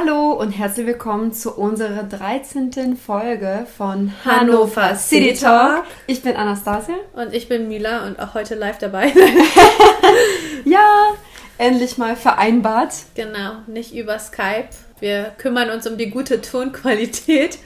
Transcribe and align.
Hallo 0.00 0.32
und 0.32 0.52
herzlich 0.52 0.86
willkommen 0.86 1.32
zu 1.32 1.52
unserer 1.56 2.04
13. 2.04 2.96
Folge 2.96 3.66
von 3.76 4.12
Hannover 4.24 4.94
City 4.94 5.34
Talk. 5.34 5.86
Ich 6.06 6.22
bin 6.22 6.36
Anastasia. 6.36 6.94
Und 7.14 7.34
ich 7.34 7.48
bin 7.48 7.66
Mila 7.66 8.06
und 8.06 8.20
auch 8.20 8.34
heute 8.34 8.54
live 8.54 8.78
dabei. 8.78 9.12
ja, 10.64 10.86
endlich 11.56 11.98
mal 11.98 12.14
vereinbart. 12.14 12.94
Genau, 13.16 13.54
nicht 13.66 13.92
über 13.92 14.20
Skype. 14.20 14.68
Wir 15.00 15.32
kümmern 15.36 15.70
uns 15.70 15.84
um 15.88 15.98
die 15.98 16.10
gute 16.10 16.40
Tonqualität. 16.42 17.58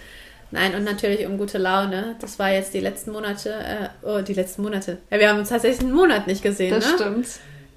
Nein, 0.51 0.75
und 0.75 0.85
natürlich 0.85 1.27
um 1.27 1.37
gute 1.37 1.59
Laune. 1.59 2.17
Das 2.21 2.39
war 2.39 2.51
jetzt 2.51 2.73
die 2.73 2.81
letzten 2.81 3.13
Monate. 3.13 3.51
Äh, 3.51 4.07
oh, 4.07 4.23
die 4.23 4.35
letzten 4.35 4.63
Monate. 4.63 4.99
Ja, 5.11 5.19
wir 5.19 5.29
haben 5.29 5.39
uns 5.39 5.51
tatsächlich 5.51 5.81
einen 5.81 5.93
Monat 5.93 6.27
nicht 6.27 6.43
gesehen. 6.43 6.71
Das 6.71 6.93
ne? 6.93 6.95
stimmt. 6.95 7.27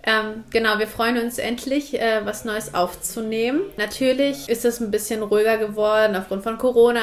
Ähm, 0.05 0.43
genau, 0.51 0.77
wir 0.77 0.87
freuen 0.87 1.17
uns 1.17 1.39
endlich, 1.39 1.99
äh, 1.99 2.23
was 2.23 2.45
Neues 2.45 2.75
aufzunehmen. 2.75 3.61
Natürlich 3.77 4.47
ist 4.47 4.63
es 4.63 4.79
ein 4.79 4.91
bisschen 4.91 5.23
ruhiger 5.23 5.57
geworden 5.57 6.15
aufgrund 6.15 6.43
von 6.43 6.57
Corona. 6.59 7.01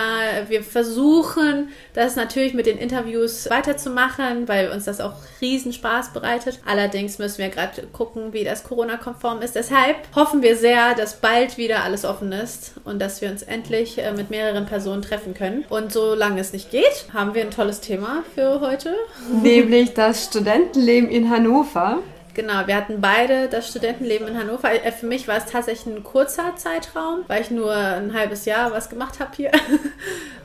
Wir 0.49 0.63
versuchen, 0.63 1.71
das 1.95 2.15
natürlich 2.15 2.55
mit 2.55 2.67
den 2.67 2.79
Interviews 2.79 3.51
weiterzumachen, 3.51 4.47
weil 4.47 4.71
uns 4.71 4.85
das 4.85 5.01
auch 5.01 5.15
riesen 5.41 5.73
Spaß 5.73 6.13
bereitet. 6.13 6.61
Allerdings 6.65 7.19
müssen 7.19 7.39
wir 7.39 7.49
gerade 7.49 7.83
gucken, 7.93 8.33
wie 8.33 8.45
das 8.45 8.63
Corona-konform 8.63 9.43
ist. 9.43 9.57
Deshalb 9.57 9.97
hoffen 10.15 10.43
wir 10.43 10.57
sehr, 10.57 10.95
dass 10.95 11.17
bald 11.17 11.59
wieder 11.59 11.83
alles 11.83 12.05
offen 12.05 12.31
ist 12.31 12.75
und 12.85 13.01
dass 13.01 13.21
wir 13.21 13.31
uns 13.31 13.43
endlich 13.43 13.99
äh, 13.99 14.13
mit 14.13 14.31
mehreren 14.31 14.67
Personen 14.67 15.03
treffen 15.03 15.35
können. 15.35 15.65
Und 15.69 15.93
solange 15.93 16.41
es 16.41 16.53
nicht 16.53 16.71
geht, 16.71 17.07
haben 17.13 17.35
wir 17.35 17.43
ein 17.43 17.51
tolles 17.51 17.81
Thema 17.81 18.23
für 18.35 18.61
heute. 18.61 18.95
Nämlich 19.43 19.95
das 19.95 20.27
Studentenleben 20.27 21.11
in 21.11 21.31
Hannover. 21.31 21.99
Genau, 22.35 22.67
wir 22.67 22.77
hatten 22.77 23.01
beide 23.01 23.49
das 23.49 23.69
Studentenleben 23.69 24.29
in 24.29 24.39
Hannover. 24.39 24.73
Äh, 24.73 24.93
für 24.93 25.07
mich 25.07 25.29
war 25.29 25.37
es 25.37 25.47
tatsächlich 25.47 25.95
ein 25.95 26.03
kurzer 26.03 26.57
Zeitraum, 26.57 27.25
weil 27.27 27.43
ich 27.43 27.51
nur 27.51 27.75
ein 27.75 28.15
halbes 28.15 28.45
Jahr 28.45 28.73
was 28.73 28.89
gemacht 28.89 29.21
habe 29.21 29.31
hier. 29.37 29.51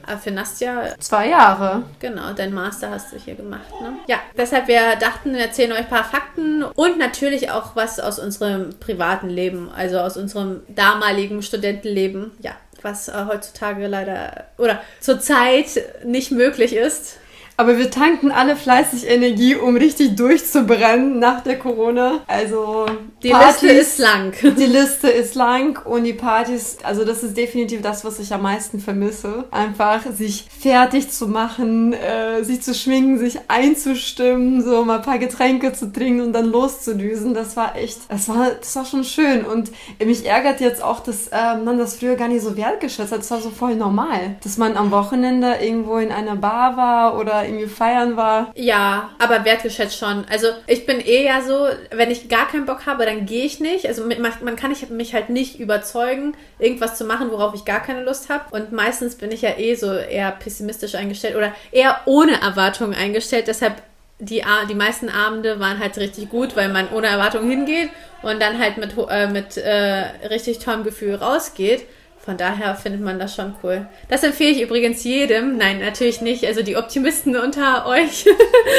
Aber 0.06 0.18
für 0.22 0.32
Nastja. 0.32 0.96
Zwei 1.00 1.30
Jahre. 1.30 1.84
Genau, 2.00 2.34
dein 2.34 2.54
Master 2.54 2.90
hast 2.90 3.14
du 3.14 3.18
hier 3.18 3.36
gemacht, 3.36 3.70
ne? 3.82 3.94
Ja, 4.08 4.18
deshalb 4.38 4.68
wir 4.68 4.96
dachten, 4.98 5.34
wir 5.34 5.42
erzählen 5.42 5.72
euch 5.72 5.80
ein 5.80 5.90
paar 5.90 6.04
Fakten 6.04 6.64
und 6.64 6.98
natürlich 6.98 7.52
auch 7.52 7.76
was 7.76 8.00
aus 8.00 8.20
unserem 8.20 8.72
privaten 8.80 9.30
Leben, 9.30 9.70
also 9.76 10.00
aus 10.00 10.18
unserem 10.18 10.62
damaligen 10.68 11.42
Studentenleben. 11.42 12.32
Ja, 12.40 12.52
was 12.82 13.08
äh, 13.08 13.26
heutzutage 13.28 13.88
leider 13.88 14.46
oder 14.58 14.82
zurzeit 15.00 15.82
nicht 16.04 16.32
möglich 16.32 16.76
ist. 16.76 17.18
Aber 17.60 17.80
wir 17.80 17.90
tanken 17.90 18.32
alle 18.32 18.56
fleißig 18.56 19.10
Energie, 19.10 19.56
um 19.56 19.76
richtig 19.76 20.16
durchzubrennen 20.16 21.18
nach 21.18 21.42
der 21.42 21.58
Corona. 21.58 22.20
Also 22.28 22.86
die 23.24 23.32
Partys, 23.32 23.64
Liste 23.64 23.68
ist 23.68 23.98
lang. 23.98 24.34
Die 24.58 24.66
Liste 24.66 25.10
ist 25.10 25.34
lang 25.34 25.80
und 25.84 26.04
die 26.04 26.14
Partys, 26.14 26.78
also 26.84 27.04
das 27.04 27.24
ist 27.24 27.36
definitiv 27.36 27.82
das, 27.82 28.06
was 28.06 28.20
ich 28.20 28.32
am 28.32 28.44
meisten 28.44 28.80
vermisse. 28.80 29.46
Einfach 29.50 30.06
sich 30.12 30.46
fertig 30.60 31.10
zu 31.10 31.28
machen, 31.28 31.94
äh, 31.94 32.44
sich 32.44 32.62
zu 32.62 32.76
schminken, 32.76 33.18
sich 33.18 33.40
einzustimmen, 33.48 34.64
so 34.64 34.86
mal 34.86 34.98
ein 34.98 35.02
paar 35.02 35.18
Getränke 35.18 35.74
zu 35.74 35.92
trinken 35.92 36.22
und 36.22 36.34
dann 36.34 36.46
loszudüsen. 36.52 37.34
Das 37.34 37.58
war 37.58 37.76
echt, 37.76 38.02
das 38.10 38.30
war, 38.30 38.52
das 38.52 38.76
war 38.76 38.86
schon 38.86 39.04
schön. 39.04 39.44
Und 39.46 39.72
mich 39.98 40.28
ärgert 40.28 40.62
jetzt 40.62 40.84
auch, 40.84 41.00
dass 41.00 41.30
äh, 41.30 41.58
man 41.58 41.80
das 41.80 41.96
früher 41.96 42.16
gar 42.18 42.28
nicht 42.28 42.44
so 42.44 42.56
wertgeschätzt 42.56 43.12
hat. 43.12 43.20
Das 43.20 43.32
war 43.32 43.42
so 43.42 43.50
voll 43.50 43.76
normal, 43.76 44.36
dass 44.44 44.58
man 44.58 44.78
am 44.78 44.92
Wochenende 44.92 45.56
irgendwo 45.60 45.98
in 45.98 46.12
einer 46.12 46.36
Bar 46.36 46.78
war 46.78 47.20
oder 47.20 47.47
irgendwie 47.48 47.68
feiern 47.68 48.18
war. 48.18 48.52
Ja, 48.56 49.10
aber 49.20 49.46
wertgeschätzt 49.46 49.98
schon. 49.98 50.26
Also 50.30 50.48
ich 50.68 50.86
bin 50.86 51.00
eh 51.00 51.26
ja 51.26 51.42
so, 51.42 51.68
wenn 51.92 52.12
ich 52.12 52.30
gar 52.30 52.48
keinen 52.48 52.66
Bock 52.66 52.86
habe, 52.86 53.06
dann 53.06 53.26
gehe 53.26 53.46
ich 53.46 53.60
nicht. 53.60 53.88
Also 53.88 54.04
man 54.06 54.56
kann 54.56 54.74
mich 54.90 55.14
halt 55.14 55.30
nicht 55.30 55.60
überzeugen, 55.60 56.36
irgendwas 56.60 56.98
zu 56.98 57.06
machen, 57.06 57.32
worauf 57.32 57.54
ich 57.56 57.66
gar 57.66 57.82
keine 57.82 58.04
Lust 58.04 58.30
habe. 58.30 58.44
Und 58.52 58.72
meistens 58.72 59.16
bin 59.16 59.32
ich 59.32 59.42
ja 59.42 59.58
eh 59.58 59.76
so 59.76 59.94
eher 59.94 60.32
pessimistisch 60.32 60.96
eingestellt 60.96 61.36
oder 61.36 61.54
eher 61.72 62.02
ohne 62.06 62.42
Erwartungen 62.42 62.94
eingestellt. 62.94 63.48
Deshalb 63.48 63.82
die, 64.20 64.44
die 64.70 64.76
meisten 64.76 65.10
Abende 65.10 65.60
waren 65.60 65.80
halt 65.80 65.98
richtig 65.98 66.30
gut, 66.30 66.56
weil 66.56 66.70
man 66.70 66.90
ohne 66.92 67.08
Erwartung 67.08 67.48
hingeht 67.48 67.90
und 68.24 68.42
dann 68.42 68.60
halt 68.60 68.78
mit, 68.78 68.96
äh, 69.10 69.28
mit 69.28 69.58
äh, 69.58 70.28
richtig 70.28 70.60
tollem 70.60 70.84
Gefühl 70.84 71.16
rausgeht. 71.16 71.86
Von 72.28 72.36
daher 72.36 72.76
findet 72.76 73.00
man 73.00 73.20
das 73.20 73.34
schon 73.36 73.56
cool. 73.64 73.88
Das 74.10 74.22
empfehle 74.22 74.52
ich 74.52 74.62
übrigens 74.62 75.02
jedem. 75.06 75.56
Nein, 75.56 75.80
natürlich 75.80 76.20
nicht. 76.20 76.46
Also 76.46 76.62
die 76.62 76.76
Optimisten 76.76 77.38
unter 77.38 77.86
euch 77.86 78.26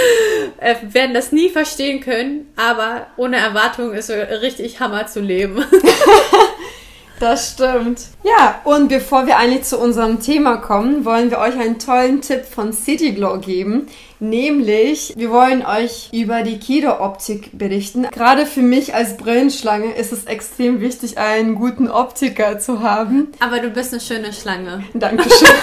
äh, 0.59 0.75
werden 0.82 1.14
das 1.14 1.32
nie 1.32 1.48
verstehen 1.48 2.00
können. 2.00 2.53
Aber 2.56 3.06
ohne 3.16 3.38
Erwartung 3.38 3.94
ist 3.94 4.10
richtig 4.10 4.81
Hammer 4.81 5.06
zu 5.06 5.20
leben. 5.20 5.64
Das 7.19 7.53
stimmt. 7.53 8.01
Ja, 8.23 8.61
und 8.65 8.89
bevor 8.89 9.27
wir 9.27 9.39
eigentlich 9.39 9.65
zu 9.65 9.79
unserem 9.79 10.21
Thema 10.21 10.59
kommen, 10.59 11.05
wollen 11.05 11.31
wir 11.31 11.39
euch 11.39 11.59
einen 11.59 11.79
tollen 11.79 12.21
Tipp 12.21 12.45
von 12.45 12.73
Cityglow 12.73 13.39
geben. 13.39 13.89
Nämlich, 14.21 15.15
wir 15.17 15.31
wollen 15.31 15.65
euch 15.65 16.11
über 16.12 16.43
die 16.43 16.59
Kido-Optik 16.59 17.56
berichten. 17.59 18.06
Gerade 18.11 18.47
für 18.47 18.62
mich 18.62 18.95
als 18.95 19.17
Brillenschlange 19.17 19.95
ist 19.95 20.12
es 20.12 20.25
extrem 20.25 20.81
wichtig, 20.81 21.19
einen 21.19 21.55
guten 21.55 21.89
Optiker 21.89 22.59
zu 22.59 22.83
haben. 22.83 23.29
Aber 23.41 23.59
du 23.61 23.71
bist 23.71 23.93
eine 23.93 24.00
schöne 24.00 24.33
Schlange. 24.33 24.85
Dankeschön. 24.95 25.49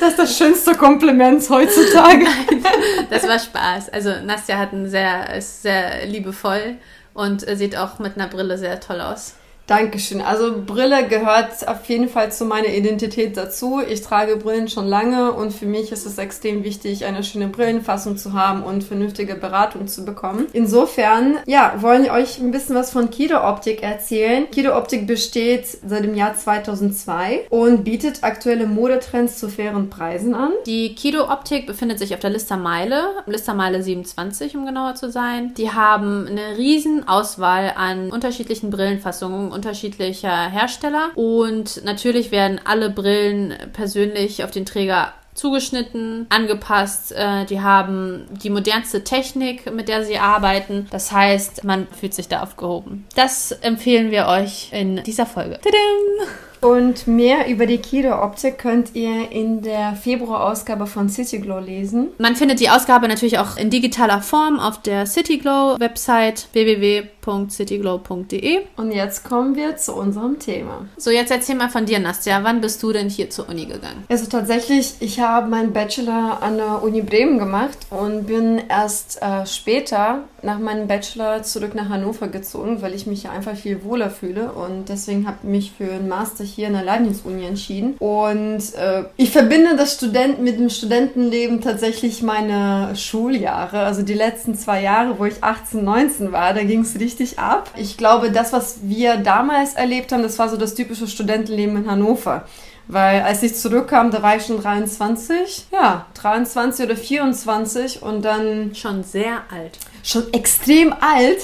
Das 0.00 0.12
ist 0.12 0.18
das 0.18 0.38
schönste 0.38 0.74
Kompliment 0.74 1.48
heutzutage. 1.50 2.24
Nein, 2.24 3.06
das 3.10 3.28
war 3.28 3.38
Spaß. 3.38 3.90
Also 3.90 4.14
Nastja 4.24 4.56
hat 4.56 4.72
einen 4.72 4.88
sehr, 4.88 5.34
ist 5.34 5.60
sehr 5.60 6.06
liebevoll 6.06 6.78
und 7.12 7.42
sieht 7.56 7.76
auch 7.76 7.98
mit 7.98 8.16
einer 8.16 8.26
Brille 8.26 8.56
sehr 8.56 8.80
toll 8.80 9.02
aus. 9.02 9.34
Dankeschön. 9.70 10.20
Also 10.20 10.64
Brille 10.66 11.06
gehört 11.06 11.68
auf 11.68 11.84
jeden 11.84 12.08
Fall 12.08 12.32
zu 12.32 12.44
meiner 12.44 12.66
Identität 12.66 13.36
dazu. 13.36 13.80
Ich 13.88 14.02
trage 14.02 14.36
Brillen 14.36 14.66
schon 14.66 14.88
lange 14.88 15.30
und 15.30 15.52
für 15.52 15.66
mich 15.66 15.92
ist 15.92 16.06
es 16.06 16.18
extrem 16.18 16.64
wichtig, 16.64 17.04
eine 17.04 17.22
schöne 17.22 17.46
Brillenfassung 17.46 18.16
zu 18.16 18.32
haben 18.32 18.64
und 18.64 18.82
vernünftige 18.82 19.36
Beratung 19.36 19.86
zu 19.86 20.04
bekommen. 20.04 20.48
Insofern, 20.52 21.38
ja, 21.46 21.74
wollen 21.78 22.02
wir 22.02 22.14
euch 22.14 22.40
ein 22.40 22.50
bisschen 22.50 22.74
was 22.74 22.90
von 22.90 23.10
Kido 23.10 23.48
Optik 23.48 23.84
erzählen. 23.84 24.50
Kido 24.50 24.76
Optik 24.76 25.06
besteht 25.06 25.68
seit 25.86 26.02
dem 26.02 26.16
Jahr 26.16 26.34
2002 26.34 27.46
und 27.50 27.84
bietet 27.84 28.24
aktuelle 28.24 28.66
Modetrends 28.66 29.38
zu 29.38 29.48
fairen 29.48 29.88
Preisen 29.88 30.34
an. 30.34 30.50
Die 30.66 30.96
Kido 30.96 31.30
Optik 31.30 31.68
befindet 31.68 32.00
sich 32.00 32.12
auf 32.12 32.18
der 32.18 32.30
Listermeile, 32.30 33.04
Listermeile 33.26 33.84
27, 33.84 34.56
um 34.56 34.66
genauer 34.66 34.96
zu 34.96 35.12
sein. 35.12 35.54
Die 35.54 35.70
haben 35.70 36.26
eine 36.26 36.58
riesen 36.58 37.06
Auswahl 37.06 37.74
an 37.76 38.10
unterschiedlichen 38.10 38.70
Brillenfassungen 38.70 39.59
unterschiedlicher 39.60 40.48
Hersteller. 40.48 41.10
Und 41.14 41.84
natürlich 41.84 42.30
werden 42.30 42.60
alle 42.64 42.88
Brillen 42.88 43.54
persönlich 43.74 44.42
auf 44.42 44.50
den 44.50 44.64
Träger 44.64 45.12
zugeschnitten, 45.34 46.26
angepasst. 46.30 47.12
Äh, 47.12 47.44
die 47.44 47.60
haben 47.60 48.26
die 48.30 48.50
modernste 48.50 49.04
Technik, 49.04 49.72
mit 49.72 49.88
der 49.88 50.04
sie 50.04 50.18
arbeiten. 50.18 50.88
Das 50.90 51.12
heißt, 51.12 51.64
man 51.64 51.86
fühlt 51.88 52.14
sich 52.14 52.28
da 52.28 52.42
aufgehoben. 52.42 53.06
Das 53.14 53.52
empfehlen 53.52 54.10
wir 54.10 54.26
euch 54.26 54.70
in 54.72 55.02
dieser 55.04 55.26
Folge. 55.26 55.60
Tadam! 55.62 56.49
Und 56.60 57.06
mehr 57.06 57.48
über 57.48 57.64
die 57.66 57.78
Kido-Optik 57.78 58.58
könnt 58.58 58.94
ihr 58.94 59.32
in 59.32 59.62
der 59.62 59.94
Februar-Ausgabe 59.94 60.86
von 60.86 61.08
Cityglow 61.08 61.60
lesen. 61.60 62.08
Man 62.18 62.36
findet 62.36 62.60
die 62.60 62.68
Ausgabe 62.68 63.08
natürlich 63.08 63.38
auch 63.38 63.56
in 63.56 63.70
digitaler 63.70 64.20
Form 64.20 64.60
auf 64.60 64.82
der 64.82 65.06
Cityglow-Website 65.06 66.48
www.cityglow.de. 66.52 68.58
Und 68.76 68.92
jetzt 68.92 69.24
kommen 69.24 69.56
wir 69.56 69.76
zu 69.76 69.94
unserem 69.94 70.38
Thema. 70.38 70.84
So, 70.96 71.10
jetzt 71.10 71.30
erzähl 71.30 71.56
mal 71.56 71.70
von 71.70 71.86
dir, 71.86 71.98
Nastja. 71.98 72.44
Wann 72.44 72.60
bist 72.60 72.82
du 72.82 72.92
denn 72.92 73.08
hier 73.08 73.30
zur 73.30 73.48
Uni 73.48 73.64
gegangen? 73.64 74.04
Also 74.08 74.26
tatsächlich, 74.26 74.96
ich 75.00 75.18
habe 75.20 75.48
meinen 75.48 75.72
Bachelor 75.72 76.42
an 76.42 76.58
der 76.58 76.82
Uni 76.82 77.00
Bremen 77.00 77.38
gemacht 77.38 77.78
und 77.90 78.26
bin 78.26 78.60
erst 78.68 79.22
äh, 79.22 79.46
später 79.46 80.24
nach 80.42 80.58
meinem 80.58 80.88
Bachelor 80.88 81.42
zurück 81.42 81.74
nach 81.74 81.88
Hannover 81.88 82.28
gezogen, 82.28 82.82
weil 82.82 82.94
ich 82.94 83.06
mich 83.06 83.22
hier 83.22 83.32
einfach 83.32 83.56
viel 83.56 83.82
wohler 83.84 84.10
fühle 84.10 84.52
und 84.52 84.88
deswegen 84.88 85.26
habe 85.26 85.38
ich 85.42 85.48
mich 85.48 85.72
für 85.72 85.92
einen 85.92 86.08
Master 86.08 86.44
hier 86.50 86.68
in 86.68 86.74
der 86.74 86.84
Leibniz-Uni 86.84 87.44
entschieden. 87.44 87.94
Und 87.98 88.74
äh, 88.74 89.04
ich 89.16 89.30
verbinde 89.30 89.76
das 89.76 89.94
Student 89.94 90.40
mit 90.40 90.58
dem 90.58 90.70
Studentenleben 90.70 91.60
tatsächlich 91.60 92.22
meine 92.22 92.94
Schuljahre. 92.96 93.80
Also 93.80 94.02
die 94.02 94.14
letzten 94.14 94.54
zwei 94.54 94.82
Jahre, 94.82 95.18
wo 95.18 95.24
ich 95.24 95.42
18, 95.42 95.84
19 95.84 96.32
war, 96.32 96.54
da 96.54 96.62
ging 96.62 96.80
es 96.80 96.98
richtig 96.98 97.38
ab. 97.38 97.70
Ich 97.76 97.96
glaube, 97.96 98.30
das, 98.30 98.52
was 98.52 98.80
wir 98.82 99.16
damals 99.16 99.74
erlebt 99.74 100.12
haben, 100.12 100.22
das 100.22 100.38
war 100.38 100.48
so 100.48 100.56
das 100.56 100.74
typische 100.74 101.06
Studentenleben 101.06 101.76
in 101.76 101.90
Hannover. 101.90 102.44
Weil 102.92 103.22
als 103.22 103.42
ich 103.44 103.54
zurückkam, 103.54 104.10
da 104.10 104.20
war 104.20 104.36
ich 104.36 104.46
schon 104.46 104.60
23. 104.60 105.66
Ja, 105.70 106.06
23 106.14 106.86
oder 106.86 106.96
24 106.96 108.02
und 108.02 108.24
dann. 108.24 108.74
Schon 108.74 109.04
sehr 109.04 109.42
alt. 109.50 109.78
Schon 110.02 110.32
extrem 110.32 110.92
alt. 110.92 111.38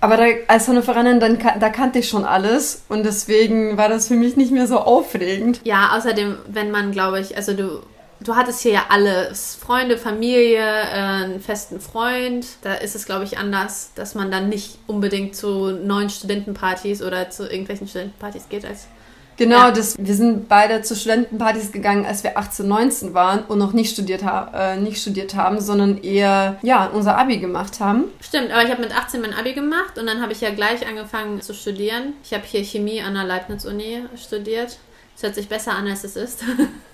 Aber 0.00 0.16
da, 0.16 0.24
als 0.48 0.66
Hannoveranerin, 0.66 1.20
dann 1.20 1.38
da 1.38 1.68
kannte 1.68 1.98
ich 1.98 2.08
schon 2.08 2.24
alles 2.24 2.82
und 2.88 3.04
deswegen 3.04 3.76
war 3.76 3.88
das 3.88 4.08
für 4.08 4.14
mich 4.14 4.36
nicht 4.36 4.50
mehr 4.50 4.66
so 4.66 4.78
aufregend. 4.78 5.60
Ja, 5.64 5.96
außerdem, 5.96 6.38
wenn 6.46 6.70
man, 6.70 6.90
glaube 6.92 7.20
ich, 7.20 7.36
also 7.36 7.52
du, 7.52 7.82
du 8.20 8.34
hattest 8.34 8.60
hier 8.60 8.72
ja 8.72 8.84
alles, 8.88 9.56
Freunde, 9.56 9.98
Familie, 9.98 10.64
äh, 10.64 11.24
einen 11.24 11.40
festen 11.40 11.80
Freund, 11.80 12.46
da 12.62 12.74
ist 12.74 12.94
es, 12.94 13.04
glaube 13.04 13.24
ich, 13.24 13.36
anders, 13.36 13.90
dass 13.94 14.14
man 14.14 14.30
dann 14.30 14.48
nicht 14.48 14.78
unbedingt 14.86 15.36
zu 15.36 15.72
neuen 15.72 16.08
Studentenpartys 16.08 17.02
oder 17.02 17.28
zu 17.28 17.50
irgendwelchen 17.50 17.86
Studentenpartys 17.86 18.48
geht 18.48 18.64
als 18.64 18.86
Genau, 19.40 19.56
Ja. 19.56 19.70
das, 19.70 19.96
wir 19.98 20.14
sind 20.14 20.48
beide 20.48 20.82
zu 20.82 20.94
Studentenpartys 20.94 21.72
gegangen, 21.72 22.04
als 22.04 22.22
wir 22.24 22.36
18, 22.36 22.68
19 22.68 23.14
waren 23.14 23.42
und 23.48 23.58
noch 23.58 23.72
nicht 23.72 23.90
studiert, 23.90 24.22
ha 24.22 24.50
äh, 24.54 24.76
nicht 24.76 25.00
studiert 25.00 25.34
haben, 25.34 25.60
sondern 25.62 25.96
eher 26.02 26.58
ja, 26.60 26.90
unser 26.92 27.16
Abi 27.16 27.38
gemacht 27.38 27.80
haben. 27.80 28.04
Stimmt, 28.20 28.50
aber 28.52 28.62
ich 28.62 28.70
habe 28.70 28.82
mit 28.82 28.94
18 28.94 29.22
mein 29.22 29.32
Abi 29.32 29.54
gemacht 29.54 29.98
und 29.98 30.06
dann 30.06 30.20
habe 30.20 30.32
ich 30.32 30.42
ja 30.42 30.50
gleich 30.50 30.86
angefangen 30.86 31.40
zu 31.40 31.54
studieren. 31.54 32.12
Ich 32.22 32.34
habe 32.34 32.42
hier 32.44 32.62
Chemie 32.62 33.00
an 33.00 33.14
der 33.14 33.24
Leibniz-Uni 33.24 34.02
studiert. 34.22 34.76
Das 35.20 35.28
hört 35.28 35.34
sich 35.34 35.48
besser 35.50 35.72
an, 35.72 35.86
als 35.86 36.02
es 36.02 36.16
ist. 36.16 36.42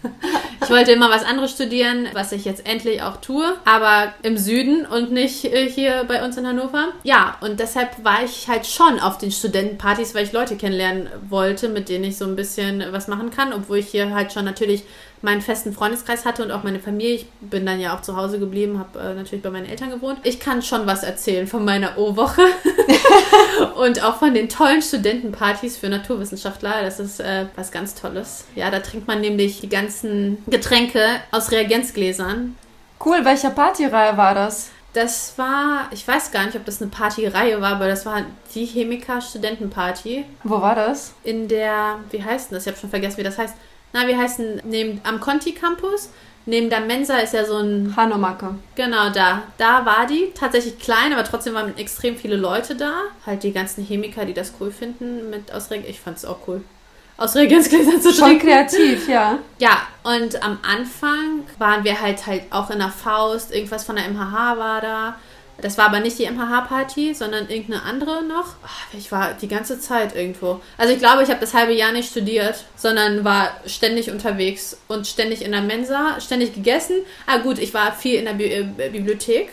ich 0.60 0.68
wollte 0.68 0.90
immer 0.90 1.08
was 1.10 1.22
anderes 1.22 1.52
studieren, 1.52 2.08
was 2.12 2.32
ich 2.32 2.44
jetzt 2.44 2.66
endlich 2.66 3.00
auch 3.00 3.18
tue, 3.18 3.56
aber 3.64 4.14
im 4.24 4.36
Süden 4.36 4.84
und 4.84 5.12
nicht 5.12 5.44
äh, 5.44 5.70
hier 5.70 6.02
bei 6.08 6.24
uns 6.24 6.36
in 6.36 6.44
Hannover. 6.44 6.88
Ja, 7.04 7.36
und 7.40 7.60
deshalb 7.60 8.04
war 8.04 8.24
ich 8.24 8.48
halt 8.48 8.66
schon 8.66 8.98
auf 8.98 9.18
den 9.18 9.30
Studentenpartys, 9.30 10.12
weil 10.12 10.24
ich 10.24 10.32
Leute 10.32 10.56
kennenlernen 10.56 11.08
wollte, 11.28 11.68
mit 11.68 11.88
denen 11.88 12.02
ich 12.02 12.18
so 12.18 12.24
ein 12.24 12.34
bisschen 12.34 12.82
was 12.90 13.06
machen 13.06 13.30
kann, 13.30 13.52
obwohl 13.52 13.78
ich 13.78 13.90
hier 13.90 14.12
halt 14.12 14.32
schon 14.32 14.44
natürlich 14.44 14.82
meinen 15.22 15.40
festen 15.40 15.72
Freundeskreis 15.72 16.24
hatte 16.24 16.42
und 16.44 16.50
auch 16.50 16.62
meine 16.62 16.80
Familie. 16.80 17.14
Ich 17.14 17.26
bin 17.40 17.66
dann 17.66 17.80
ja 17.80 17.96
auch 17.96 18.02
zu 18.02 18.16
Hause 18.16 18.38
geblieben, 18.38 18.78
habe 18.78 18.98
äh, 18.98 19.14
natürlich 19.14 19.42
bei 19.42 19.50
meinen 19.50 19.66
Eltern 19.66 19.90
gewohnt. 19.90 20.18
Ich 20.22 20.40
kann 20.40 20.62
schon 20.62 20.86
was 20.86 21.02
erzählen 21.02 21.46
von 21.46 21.64
meiner 21.64 21.98
O-Woche 21.98 22.42
und 23.76 24.02
auch 24.02 24.16
von 24.18 24.34
den 24.34 24.48
tollen 24.48 24.82
Studentenpartys 24.82 25.76
für 25.76 25.88
Naturwissenschaftler. 25.88 26.82
Das 26.82 27.00
ist 27.00 27.20
äh, 27.20 27.46
was 27.56 27.70
ganz 27.70 27.94
Tolles. 27.94 28.44
Ja, 28.54 28.70
da 28.70 28.80
trinkt 28.80 29.06
man 29.06 29.20
nämlich 29.20 29.60
die 29.60 29.68
ganzen 29.68 30.38
Getränke 30.46 31.00
aus 31.30 31.50
Reagenzgläsern. 31.50 32.56
Cool, 33.04 33.24
welcher 33.24 33.50
Partyreihe 33.50 34.16
war 34.16 34.34
das? 34.34 34.70
Das 34.92 35.34
war, 35.36 35.88
ich 35.90 36.08
weiß 36.08 36.30
gar 36.32 36.46
nicht, 36.46 36.56
ob 36.56 36.64
das 36.64 36.80
eine 36.80 36.90
Partyreihe 36.90 37.60
war, 37.60 37.72
aber 37.72 37.86
das 37.86 38.06
war 38.06 38.22
die 38.54 38.64
Chemiker 38.64 39.20
Studentenparty 39.20 40.24
Wo 40.42 40.62
war 40.62 40.74
das? 40.74 41.12
in 41.22 41.48
der, 41.48 41.98
wie 42.10 42.24
heißt 42.24 42.50
denn 42.50 42.56
das? 42.56 42.64
Ich 42.64 42.72
habe 42.72 42.80
schon 42.80 42.88
vergessen, 42.88 43.18
wie 43.18 43.22
das 43.22 43.36
heißt. 43.36 43.54
Na, 43.92 44.06
wie 44.06 44.16
heißt 44.16 44.38
denn, 44.38 44.60
neben, 44.64 45.00
am 45.04 45.20
Conti 45.20 45.52
Campus, 45.52 46.10
neben 46.44 46.70
der 46.70 46.80
Mensa 46.80 47.18
ist 47.18 47.34
ja 47.34 47.44
so 47.44 47.56
ein, 47.58 47.94
Hanomacke. 47.96 48.54
genau 48.74 49.10
da, 49.10 49.42
da 49.58 49.86
war 49.86 50.06
die, 50.06 50.32
tatsächlich 50.34 50.78
klein, 50.78 51.12
aber 51.12 51.24
trotzdem 51.24 51.54
waren 51.54 51.76
extrem 51.78 52.16
viele 52.16 52.36
Leute 52.36 52.74
da. 52.76 52.92
Halt 53.24 53.42
die 53.42 53.52
ganzen 53.52 53.84
Chemiker, 53.84 54.24
die 54.24 54.34
das 54.34 54.52
cool 54.60 54.70
finden, 54.70 55.30
mit 55.30 55.52
aus 55.52 55.70
Reg 55.70 55.88
ich 55.88 56.00
fand's 56.00 56.24
auch 56.24 56.38
cool. 56.46 56.62
Aus 57.18 57.34
Reagenzgläsern 57.34 58.02
zu 58.02 58.12
Schon 58.12 58.28
trinken. 58.28 58.46
kreativ, 58.46 59.08
ja. 59.08 59.38
Ja, 59.58 59.82
und 60.02 60.42
am 60.42 60.58
Anfang 60.62 61.44
waren 61.58 61.82
wir 61.82 61.98
halt 61.98 62.26
halt 62.26 62.42
auch 62.50 62.68
in 62.68 62.78
der 62.78 62.90
Faust, 62.90 63.54
irgendwas 63.54 63.84
von 63.84 63.96
der 63.96 64.06
MHH 64.10 64.58
war 64.58 64.80
da. 64.82 65.18
Das 65.62 65.78
war 65.78 65.86
aber 65.86 66.00
nicht 66.00 66.18
die 66.18 66.26
MHH-Party, 66.30 67.14
sondern 67.14 67.48
irgendeine 67.48 67.82
andere 67.82 68.22
noch. 68.24 68.56
Ah, 68.62 68.68
Ich 68.96 69.10
war 69.10 69.32
die 69.34 69.48
ganze 69.48 69.80
Zeit 69.80 70.14
irgendwo. 70.14 70.60
Also 70.76 70.92
ich 70.92 70.98
glaube, 70.98 71.22
ich 71.22 71.30
habe 71.30 71.40
das 71.40 71.54
halbe 71.54 71.72
Jahr 71.72 71.92
nicht 71.92 72.10
studiert, 72.10 72.64
sondern 72.76 73.24
war 73.24 73.50
ständig 73.66 74.10
unterwegs 74.10 74.76
und 74.88 75.06
ständig 75.06 75.42
in 75.42 75.52
der 75.52 75.62
Mensa, 75.62 76.20
ständig 76.20 76.54
gegessen. 76.54 76.96
Ah 77.26 77.38
gut, 77.38 77.58
ich 77.58 77.72
war 77.72 77.92
viel 77.92 78.16
in 78.18 78.26
der 78.26 78.34
Bi 78.34 78.44
äh, 78.44 78.64
Bibliothek. 78.90 79.48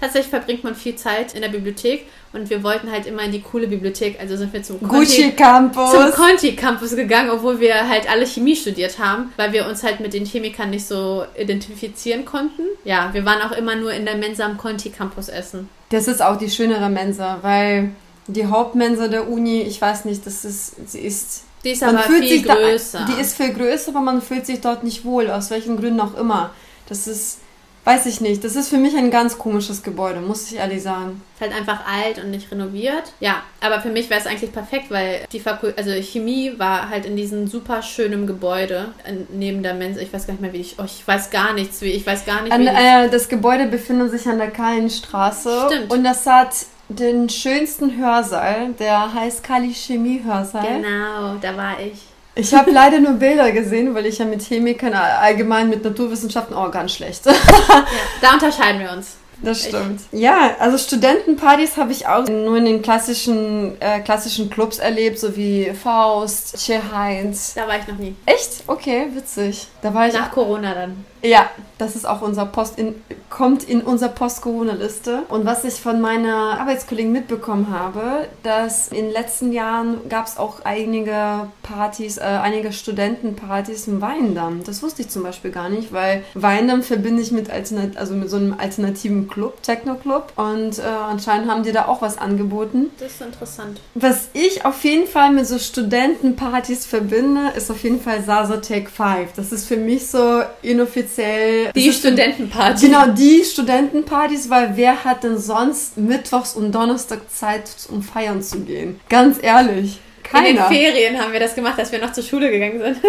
Tatsächlich 0.00 0.30
verbringt 0.30 0.62
man 0.62 0.76
viel 0.76 0.94
Zeit 0.94 1.34
in 1.34 1.42
der 1.42 1.48
Bibliothek 1.48 2.06
und 2.32 2.48
wir 2.50 2.62
wollten 2.62 2.90
halt 2.90 3.06
immer 3.06 3.22
in 3.22 3.32
die 3.32 3.40
coole 3.40 3.66
Bibliothek. 3.66 4.20
Also 4.20 4.36
sind 4.36 4.52
wir 4.52 4.62
zum 4.62 4.78
zum 4.78 5.36
Campus. 5.36 6.14
Conti 6.14 6.54
Campus 6.54 6.94
gegangen, 6.94 7.30
obwohl 7.30 7.58
wir 7.58 7.88
halt 7.88 8.08
alle 8.08 8.24
Chemie 8.24 8.54
studiert 8.54 8.98
haben, 9.00 9.32
weil 9.36 9.52
wir 9.52 9.66
uns 9.66 9.82
halt 9.82 9.98
mit 9.98 10.14
den 10.14 10.24
Chemikern 10.24 10.70
nicht 10.70 10.86
so 10.86 11.24
identifizieren 11.36 12.24
konnten. 12.24 12.62
Ja, 12.84 13.10
wir 13.12 13.24
waren 13.24 13.42
auch 13.42 13.50
immer 13.56 13.74
nur 13.74 13.92
in 13.92 14.04
der 14.04 14.16
Mensa 14.16 14.44
am 14.44 14.56
Conti 14.56 14.90
Campus 14.90 15.28
essen. 15.28 15.68
Das 15.90 16.06
ist 16.06 16.22
auch 16.22 16.36
die 16.36 16.50
schönere 16.50 16.88
Mensa, 16.88 17.38
weil 17.42 17.90
die 18.28 18.46
Hauptmensa 18.46 19.08
der 19.08 19.28
Uni, 19.28 19.62
ich 19.62 19.80
weiß 19.80 20.04
nicht, 20.04 20.24
das 20.26 20.44
ist, 20.44 20.90
sie 20.90 21.00
ist 21.00 21.42
Die 21.64 21.70
ist 21.70 21.80
Man 21.80 21.96
aber 21.96 22.04
fühlt 22.04 22.24
viel 22.24 22.38
sich 22.38 22.46
da, 22.46 22.54
größer. 22.54 23.06
die 23.08 23.20
ist 23.20 23.36
viel 23.36 23.52
größer, 23.52 23.90
aber 23.90 24.00
man 24.02 24.22
fühlt 24.22 24.46
sich 24.46 24.60
dort 24.60 24.84
nicht 24.84 25.04
wohl, 25.04 25.28
aus 25.30 25.50
welchen 25.50 25.76
Gründen 25.76 26.00
auch 26.00 26.14
immer. 26.16 26.50
Das 26.88 27.08
ist, 27.08 27.38
weiß 27.88 28.06
ich 28.06 28.20
nicht, 28.20 28.44
das 28.44 28.54
ist 28.54 28.68
für 28.68 28.76
mich 28.76 28.94
ein 28.96 29.10
ganz 29.10 29.38
komisches 29.38 29.82
Gebäude, 29.82 30.20
muss 30.20 30.50
ich 30.50 30.58
ehrlich 30.58 30.82
sagen. 30.82 31.22
Ist 31.34 31.40
halt 31.40 31.58
einfach 31.58 31.86
alt 31.86 32.22
und 32.22 32.30
nicht 32.30 32.50
renoviert. 32.50 33.12
Ja, 33.20 33.42
aber 33.60 33.80
für 33.80 33.88
mich 33.88 34.10
wäre 34.10 34.20
es 34.20 34.26
eigentlich 34.26 34.52
perfekt, 34.52 34.90
weil 34.90 35.24
die 35.32 35.40
Fakul 35.40 35.72
also 35.76 35.90
Chemie 36.02 36.52
war 36.58 36.90
halt 36.90 37.06
in 37.06 37.16
diesem 37.16 37.46
super 37.46 37.80
schönen 37.82 38.26
Gebäude 38.26 38.88
neben 39.30 39.62
der 39.62 39.74
Mensa. 39.74 40.00
Ich 40.00 40.12
weiß 40.12 40.26
gar 40.26 40.34
nicht 40.34 40.42
mehr, 40.42 40.52
wie 40.52 40.60
ich, 40.60 40.76
oh, 40.78 40.84
ich 40.84 41.06
weiß 41.06 41.30
gar 41.30 41.54
nichts, 41.54 41.80
wie 41.80 41.90
ich 41.92 42.06
weiß 42.06 42.26
gar 42.26 42.42
nicht, 42.42 42.52
An, 42.52 42.66
äh, 42.66 43.08
das 43.08 43.28
Gebäude 43.28 43.66
befindet 43.66 44.10
sich 44.10 44.28
an 44.28 44.38
der 44.38 44.50
Kallenstraße 44.50 45.68
Stimmt. 45.68 45.92
und 45.92 46.04
das 46.04 46.26
hat 46.26 46.54
den 46.90 47.28
schönsten 47.28 47.96
Hörsaal, 47.96 48.72
der 48.78 49.14
heißt 49.14 49.42
Kali 49.42 49.72
Chemie 49.72 50.22
Hörsaal. 50.24 50.66
Genau, 50.66 51.36
da 51.40 51.56
war 51.56 51.80
ich. 51.80 52.02
Ich 52.38 52.54
habe 52.54 52.70
leider 52.70 53.00
nur 53.00 53.14
Bilder 53.14 53.50
gesehen, 53.50 53.96
weil 53.96 54.06
ich 54.06 54.18
ja 54.18 54.24
mit 54.24 54.42
Chemikern 54.42 54.94
allgemein 54.94 55.68
mit 55.68 55.82
Naturwissenschaften 55.82 56.54
auch 56.54 56.70
ganz 56.70 56.92
schlecht. 56.92 57.26
Ja, 57.26 57.32
da 58.20 58.34
unterscheiden 58.34 58.80
wir 58.80 58.92
uns. 58.92 59.16
Das 59.42 59.64
stimmt. 59.64 60.00
Ja, 60.12 60.56
also 60.58 60.78
Studentenpartys 60.78 61.76
habe 61.76 61.90
ich 61.92 62.06
auch 62.06 62.26
nur 62.26 62.56
in 62.56 62.64
den 62.64 62.82
klassischen, 62.82 63.80
äh, 63.80 64.00
klassischen 64.00 64.50
Clubs 64.50 64.78
erlebt, 64.78 65.18
so 65.18 65.36
wie 65.36 65.72
Faust, 65.72 66.64
Che 66.64 66.80
Heinz. 66.92 67.54
Da 67.54 67.66
war 67.66 67.78
ich 67.78 67.86
noch 67.86 67.98
nie. 67.98 68.14
Echt? 68.26 68.64
Okay, 68.66 69.08
witzig. 69.14 69.66
Da 69.82 69.92
war 69.92 70.06
ich. 70.08 70.14
Nach 70.14 70.30
Corona 70.30 70.74
dann. 70.74 71.04
Ja, 71.22 71.48
das 71.78 71.94
ist 71.96 72.06
auch 72.06 72.22
unser 72.22 72.46
Post 72.46 72.78
in, 72.78 72.94
kommt 73.30 73.64
in 73.64 73.80
unser 73.80 74.08
Post-Corona-Liste. 74.08 75.22
Und 75.28 75.46
was 75.46 75.64
ich 75.64 75.74
von 75.74 76.00
meiner 76.00 76.60
Arbeitskollegen 76.60 77.12
mitbekommen 77.12 77.70
habe, 77.70 78.26
dass 78.42 78.88
in 78.88 79.06
den 79.06 79.12
letzten 79.12 79.52
Jahren 79.52 80.08
gab 80.08 80.26
es 80.26 80.38
auch 80.38 80.64
einige 80.64 81.48
Partys, 81.62 82.18
äh, 82.18 82.22
einige 82.22 82.72
Studentenpartys 82.72 83.86
im 83.86 84.00
Weindamm. 84.00 84.64
Das 84.64 84.82
wusste 84.82 85.02
ich 85.02 85.08
zum 85.08 85.22
Beispiel 85.22 85.50
gar 85.50 85.68
nicht, 85.68 85.92
weil 85.92 86.24
Weindamm 86.34 86.82
verbinde 86.82 87.22
ich 87.22 87.30
mit, 87.30 87.50
Alternat 87.50 87.96
also 87.96 88.14
mit 88.14 88.28
so 88.28 88.36
einem 88.36 88.54
alternativen 88.58 89.28
Club, 89.28 89.62
Techno-Club. 89.62 90.32
Und 90.36 90.78
äh, 90.78 90.82
anscheinend 90.82 91.50
haben 91.50 91.62
die 91.62 91.72
da 91.72 91.86
auch 91.86 92.02
was 92.02 92.18
angeboten. 92.18 92.90
Das 92.98 93.12
ist 93.12 93.20
interessant. 93.22 93.80
Was 93.94 94.28
ich 94.32 94.64
auf 94.64 94.82
jeden 94.84 95.06
Fall 95.06 95.32
mit 95.32 95.46
so 95.46 95.58
Studentenpartys 95.58 96.86
verbinde, 96.86 97.52
ist 97.56 97.70
auf 97.70 97.82
jeden 97.82 98.00
Fall 98.00 98.22
Sasa 98.22 98.56
Take 98.58 98.88
5. 98.88 99.32
Das 99.36 99.52
ist 99.52 99.66
für 99.66 99.76
mich 99.76 100.08
so 100.08 100.42
inoffiziell. 100.62 101.07
Das 101.16 101.72
Die 101.74 101.92
Studentenparty. 101.92 102.86
Genau, 102.86 103.06
die 103.08 103.44
Studentenpartys, 103.44 104.50
weil 104.50 104.76
wer 104.76 105.04
hat 105.04 105.24
denn 105.24 105.38
sonst 105.38 105.96
Mittwochs 105.96 106.54
und 106.54 106.72
Donnerstag 106.72 107.30
Zeit, 107.30 107.70
um 107.90 108.02
feiern 108.02 108.42
zu 108.42 108.60
gehen? 108.60 109.00
Ganz 109.08 109.38
ehrlich. 109.42 110.00
In 110.32 110.44
den 110.44 110.56
Keiner. 110.56 110.68
Ferien 110.68 111.18
haben 111.18 111.32
wir 111.32 111.40
das 111.40 111.54
gemacht, 111.54 111.78
als 111.78 111.90
wir 111.90 112.00
noch 112.00 112.12
zur 112.12 112.22
Schule 112.22 112.50
gegangen 112.50 112.78
sind. 112.80 112.98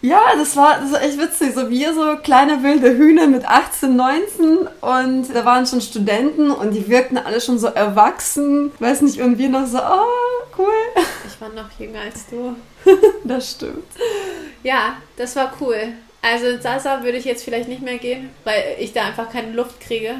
Ja, 0.00 0.20
das 0.36 0.54
war, 0.54 0.78
das 0.80 0.92
war 0.92 1.02
echt 1.02 1.18
witzig. 1.18 1.54
So 1.54 1.68
wir 1.70 1.92
so 1.92 2.16
kleine 2.22 2.62
wilde 2.62 2.96
Hühner 2.96 3.26
mit 3.26 3.44
18, 3.44 3.96
19 3.96 4.68
und 4.80 5.34
da 5.34 5.44
waren 5.44 5.66
schon 5.66 5.80
Studenten 5.80 6.52
und 6.52 6.70
die 6.70 6.88
wirkten 6.88 7.18
alle 7.18 7.40
schon 7.40 7.58
so 7.58 7.66
erwachsen. 7.66 8.70
Weiß 8.78 9.02
nicht, 9.02 9.20
und 9.20 9.38
wir 9.38 9.48
noch 9.48 9.66
so, 9.66 9.78
oh, 9.78 10.46
cool. 10.56 11.02
Ich 11.26 11.40
war 11.40 11.48
noch 11.48 11.68
jünger 11.80 12.02
als 12.02 12.26
du. 12.28 12.54
Das 13.24 13.50
stimmt. 13.50 13.88
Ja, 14.62 14.98
das 15.16 15.34
war 15.34 15.52
cool. 15.60 15.94
Also 16.22 16.46
in 16.46 16.60
Sasa 16.60 17.02
würde 17.02 17.18
ich 17.18 17.24
jetzt 17.24 17.44
vielleicht 17.44 17.68
nicht 17.68 17.82
mehr 17.82 17.98
gehen, 17.98 18.30
weil 18.44 18.76
ich 18.78 18.92
da 18.92 19.04
einfach 19.06 19.30
keine 19.30 19.52
Luft 19.52 19.80
kriege. 19.80 20.16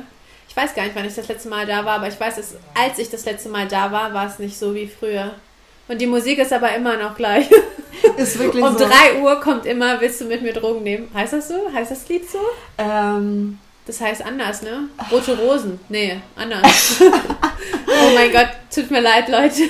Ich 0.49 0.57
weiß 0.57 0.75
gar 0.75 0.85
nicht, 0.85 0.95
wann 0.95 1.05
ich 1.05 1.15
das 1.15 1.29
letzte 1.29 1.49
Mal 1.49 1.67
da 1.67 1.85
war, 1.85 1.97
aber 1.97 2.09
ich 2.09 2.19
weiß, 2.19 2.37
dass, 2.37 2.55
als 2.75 2.99
ich 2.99 3.11
das 3.11 3.25
letzte 3.25 3.49
Mal 3.49 3.67
da 3.69 3.91
war, 3.93 4.15
war 4.15 4.27
es 4.27 4.39
nicht 4.39 4.59
so 4.59 4.75
wie 4.75 4.87
früher. 4.89 5.33
Und 5.89 6.01
die 6.01 6.07
Musik 6.07 6.39
ist 6.39 6.53
aber 6.53 6.75
immer 6.75 6.97
noch 6.97 7.17
gleich. 7.17 7.49
Ist 8.17 8.39
wirklich 8.39 8.63
Um 8.63 8.77
so. 8.79 8.85
3 8.85 9.21
Uhr 9.23 9.41
kommt 9.41 9.67
immer, 9.67 10.01
willst 10.01 10.21
du 10.21 10.27
mit 10.27 10.41
mir 10.43 10.53
Drogen 10.53 10.83
nehmen? 10.85 11.09
Heißt 11.15 11.33
das 11.33 11.49
so? 11.49 11.55
Heißt 11.75 11.91
das 11.91 12.09
Lied 12.09 12.31
so? 12.31 12.39
Ähm, 12.79 13.59
Das 13.87 14.01
heißt 14.01 14.25
anders, 14.25 14.63
ne? 14.63 14.89
Rote 15.11 15.37
Rosen. 15.37 15.81
Nee, 15.89 16.21
anders. 16.37 17.01
oh 17.01 18.15
mein 18.15 18.31
Gott, 18.31 18.49
tut 18.73 18.91
mir 18.91 19.01
leid, 19.01 19.29
Leute. 19.29 19.63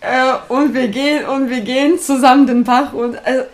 äh, 0.00 0.34
und 0.48 0.72
wir 0.74 0.86
gehen 0.88 1.24
und 1.24 1.50
wir 1.50 1.60
gehen 1.62 1.98
zusammen 1.98 2.46
den 2.46 2.62
Bach 2.62 2.92
und 2.92 3.16
also 3.24 3.44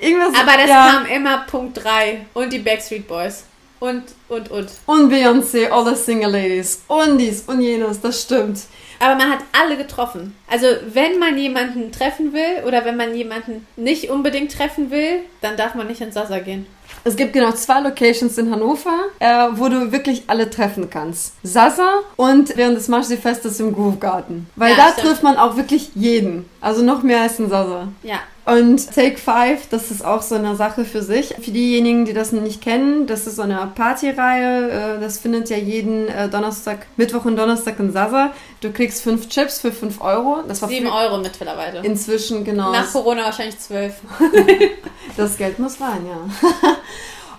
irgendwas. 0.00 0.40
Aber 0.40 0.56
das 0.56 0.68
ja. 0.68 0.90
kam 0.92 1.06
immer 1.06 1.38
Punkt 1.50 1.82
3. 1.82 2.26
Und 2.34 2.52
die 2.52 2.58
Backstreet 2.58 3.06
Boys. 3.06 3.44
Und, 3.80 4.02
und, 4.28 4.50
und. 4.50 4.68
Und 4.86 5.10
Beyoncé, 5.10 5.70
all 5.70 5.86
the 5.86 6.00
Single 6.00 6.30
Ladies. 6.30 6.82
Und 6.86 7.16
dies 7.16 7.44
und 7.46 7.62
jenes, 7.62 8.00
das 8.00 8.22
stimmt. 8.22 8.58
Aber 9.02 9.14
man 9.14 9.30
hat 9.30 9.38
alle 9.58 9.78
getroffen. 9.78 10.36
Also 10.46 10.66
wenn 10.92 11.18
man 11.18 11.38
jemanden 11.38 11.90
treffen 11.90 12.34
will 12.34 12.64
oder 12.66 12.84
wenn 12.84 12.98
man 12.98 13.14
jemanden 13.14 13.66
nicht 13.76 14.10
unbedingt 14.10 14.52
treffen 14.52 14.90
will, 14.90 15.20
dann 15.40 15.56
darf 15.56 15.74
man 15.74 15.86
nicht 15.86 16.02
ins 16.02 16.14
Sasa 16.14 16.38
gehen. 16.40 16.66
Es 17.02 17.16
gibt 17.16 17.32
genau 17.32 17.52
zwei 17.52 17.80
Locations 17.80 18.36
in 18.36 18.50
Hannover, 18.50 18.92
äh, 19.20 19.46
wo 19.52 19.70
du 19.70 19.90
wirklich 19.90 20.24
alle 20.26 20.50
treffen 20.50 20.90
kannst. 20.90 21.32
Sasa 21.42 22.00
und 22.16 22.54
während 22.58 22.76
des 22.76 22.88
Marschsee-Festes 22.88 23.58
im 23.60 23.72
Groove 23.72 23.98
Garden. 23.98 24.50
Weil 24.56 24.72
Ja, 24.72 24.76
da 24.76 24.92
stimmt. 24.92 25.06
trifft 25.06 25.22
man 25.22 25.38
auch 25.38 25.56
wirklich 25.56 25.92
jeden. 25.94 26.44
Also 26.60 26.82
noch 26.82 27.02
mehr 27.02 27.22
als 27.22 27.38
in 27.38 27.48
Sasa. 27.48 27.88
Ja. 28.02 28.18
Und 28.50 28.94
Take 28.94 29.16
Five, 29.16 29.68
das 29.70 29.90
ist 29.90 30.04
auch 30.04 30.22
so 30.22 30.34
eine 30.34 30.56
Sache 30.56 30.84
für 30.84 31.02
sich. 31.02 31.34
Für 31.40 31.50
diejenigen, 31.50 32.04
die 32.04 32.12
das 32.12 32.32
nicht 32.32 32.60
kennen, 32.60 33.06
das 33.06 33.26
ist 33.26 33.36
so 33.36 33.42
eine 33.42 33.70
Partyreihe. 33.74 34.96
Äh, 34.96 35.00
das 35.00 35.18
findet 35.18 35.50
ja 35.50 35.56
jeden 35.56 36.08
äh, 36.08 36.28
Donnerstag, 36.28 36.86
Mittwoch 36.96 37.24
und 37.24 37.36
Donnerstag 37.36 37.78
in 37.78 37.92
Sasa. 37.92 38.32
Du 38.60 38.72
kriegst 38.72 39.02
fünf 39.02 39.28
Chips 39.28 39.60
für 39.60 39.70
fünf 39.70 40.00
Euro. 40.00 40.42
Das 40.48 40.62
war 40.62 40.68
Sieben 40.68 40.88
Euro 40.88 41.18
mittlerweile. 41.18 41.80
Inzwischen, 41.84 42.44
genau. 42.44 42.72
Nach 42.72 42.90
Corona 42.90 43.24
wahrscheinlich 43.24 43.58
zwölf. 43.58 43.94
das 45.16 45.36
Geld 45.36 45.58
muss 45.58 45.80
rein, 45.80 46.06
ja. 46.06 46.76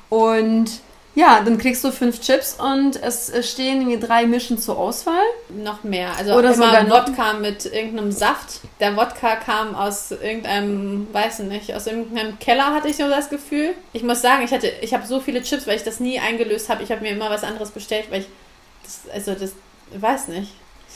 Und 0.17 0.81
ja, 1.13 1.41
dann 1.41 1.57
kriegst 1.57 1.83
du 1.83 1.91
fünf 1.91 2.21
Chips 2.21 2.57
und 2.59 3.01
es 3.01 3.31
stehen 3.49 3.99
drei 3.99 4.25
Mischen 4.25 4.57
zur 4.57 4.77
Auswahl. 4.77 5.23
Noch 5.49 5.83
mehr. 5.83 6.11
Also 6.17 6.33
Oder 6.33 6.53
immer 6.53 6.89
Wodka 6.89 7.33
mit 7.33 7.65
irgendeinem 7.65 8.11
Saft. 8.11 8.61
Der 8.79 8.95
Wodka 8.95 9.35
kam 9.35 9.75
aus 9.75 10.11
irgendeinem, 10.11 11.07
weiß 11.11 11.39
nicht, 11.39 11.73
aus 11.73 11.87
irgendeinem 11.87 12.39
Keller 12.39 12.73
hatte 12.73 12.87
ich 12.87 12.95
so 12.95 13.09
das 13.09 13.29
Gefühl. 13.29 13.73
Ich 13.91 14.03
muss 14.03 14.21
sagen, 14.21 14.43
ich 14.43 14.51
hatte, 14.51 14.71
ich 14.81 14.93
habe 14.93 15.05
so 15.05 15.19
viele 15.19 15.43
Chips, 15.43 15.67
weil 15.67 15.75
ich 15.75 15.83
das 15.83 15.99
nie 15.99 16.19
eingelöst 16.19 16.69
habe. 16.69 16.81
Ich 16.83 16.91
habe 16.91 17.01
mir 17.01 17.11
immer 17.11 17.29
was 17.29 17.43
anderes 17.43 17.71
bestellt, 17.71 18.05
weil 18.09 18.21
ich, 18.21 18.27
das, 18.83 19.13
also 19.13 19.33
das, 19.33 19.53
weiß 19.93 20.29
nicht 20.29 20.51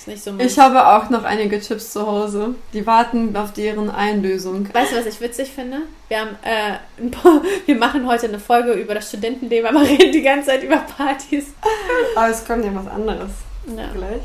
nicht 0.07 0.23
so 0.23 0.31
Ich 0.37 0.57
habe 0.59 0.87
auch 0.87 1.09
noch 1.09 1.23
einige 1.23 1.59
Chips 1.59 1.91
zu 1.91 2.05
Hause. 2.05 2.55
Die 2.73 2.85
warten 2.85 3.35
auf 3.35 3.53
deren 3.53 3.89
Einlösung. 3.89 4.67
Weißt 4.73 4.91
du, 4.91 4.97
was 4.97 5.05
ich 5.05 5.19
witzig 5.21 5.51
finde? 5.51 5.77
Wir, 6.07 6.21
haben, 6.21 6.37
äh, 6.43 7.01
ein 7.01 7.11
paar, 7.11 7.41
wir 7.65 7.75
machen 7.75 8.07
heute 8.07 8.27
eine 8.27 8.39
Folge 8.39 8.73
über 8.73 8.93
das 8.95 9.09
Studentenleben, 9.09 9.67
aber 9.67 9.81
reden 9.87 10.11
die 10.11 10.21
ganze 10.21 10.47
Zeit 10.47 10.63
über 10.63 10.77
Partys. 10.77 11.53
Aber 12.15 12.29
es 12.29 12.45
kommt 12.45 12.63
ja 12.63 12.71
was 12.73 12.87
anderes. 12.87 13.31
Ja. 13.67 13.87
Gleich. 13.93 14.21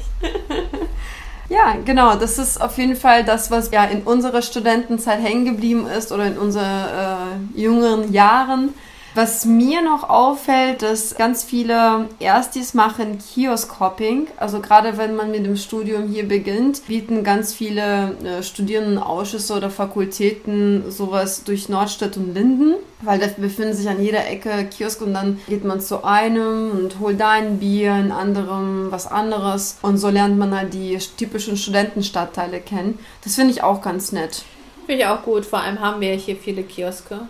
Ja, 1.48 1.76
genau. 1.84 2.14
Das 2.14 2.38
ist 2.38 2.60
auf 2.60 2.78
jeden 2.78 2.94
Fall 2.94 3.24
das, 3.24 3.50
was 3.50 3.70
ja 3.72 3.84
in 3.84 4.02
unserer 4.02 4.42
Studentenzeit 4.42 5.20
hängen 5.20 5.44
geblieben 5.44 5.86
ist 5.86 6.12
oder 6.12 6.26
in 6.26 6.38
unseren 6.38 6.64
äh, 6.64 7.60
jüngeren 7.60 8.12
Jahren. 8.12 8.72
Was 9.14 9.44
mir 9.44 9.82
noch 9.82 10.08
auffällt, 10.08 10.82
dass 10.82 11.16
ganz 11.16 11.42
viele 11.42 12.08
Erstis 12.20 12.74
machen 12.74 13.18
Kiosk-Hopping. 13.18 14.28
Also 14.36 14.60
gerade 14.60 14.98
wenn 14.98 15.16
man 15.16 15.32
mit 15.32 15.44
dem 15.44 15.56
Studium 15.56 16.06
hier 16.06 16.28
beginnt, 16.28 16.86
bieten 16.86 17.24
ganz 17.24 17.52
viele 17.52 18.16
äh, 18.22 18.42
Studierendenausschüsse 18.42 19.54
oder 19.54 19.68
Fakultäten 19.68 20.90
sowas 20.92 21.42
durch 21.42 21.68
Nordstadt 21.68 22.16
und 22.18 22.34
Linden, 22.34 22.74
weil 23.02 23.18
da 23.18 23.26
befinden 23.36 23.74
sich 23.74 23.88
an 23.88 24.00
jeder 24.00 24.28
Ecke 24.28 24.64
Kiosk 24.66 25.02
und 25.02 25.12
dann 25.12 25.40
geht 25.48 25.64
man 25.64 25.80
zu 25.80 26.04
einem 26.04 26.70
und 26.70 27.00
holt 27.00 27.20
da 27.20 27.30
ein 27.30 27.58
Bier, 27.58 27.96
in 27.96 28.12
anderem 28.12 28.92
was 28.92 29.08
anderes 29.08 29.78
und 29.82 29.98
so 29.98 30.08
lernt 30.08 30.38
man 30.38 30.56
halt 30.56 30.72
die 30.72 30.98
typischen 31.16 31.56
Studentenstadtteile 31.56 32.60
kennen. 32.60 33.00
Das 33.24 33.34
finde 33.34 33.50
ich 33.50 33.64
auch 33.64 33.82
ganz 33.82 34.12
nett. 34.12 34.44
Finde 34.86 35.02
ich 35.02 35.06
auch 35.08 35.22
gut, 35.22 35.44
vor 35.44 35.60
allem 35.60 35.80
haben 35.80 36.00
wir 36.00 36.14
hier 36.14 36.36
viele 36.36 36.62
Kioske. 36.62 37.22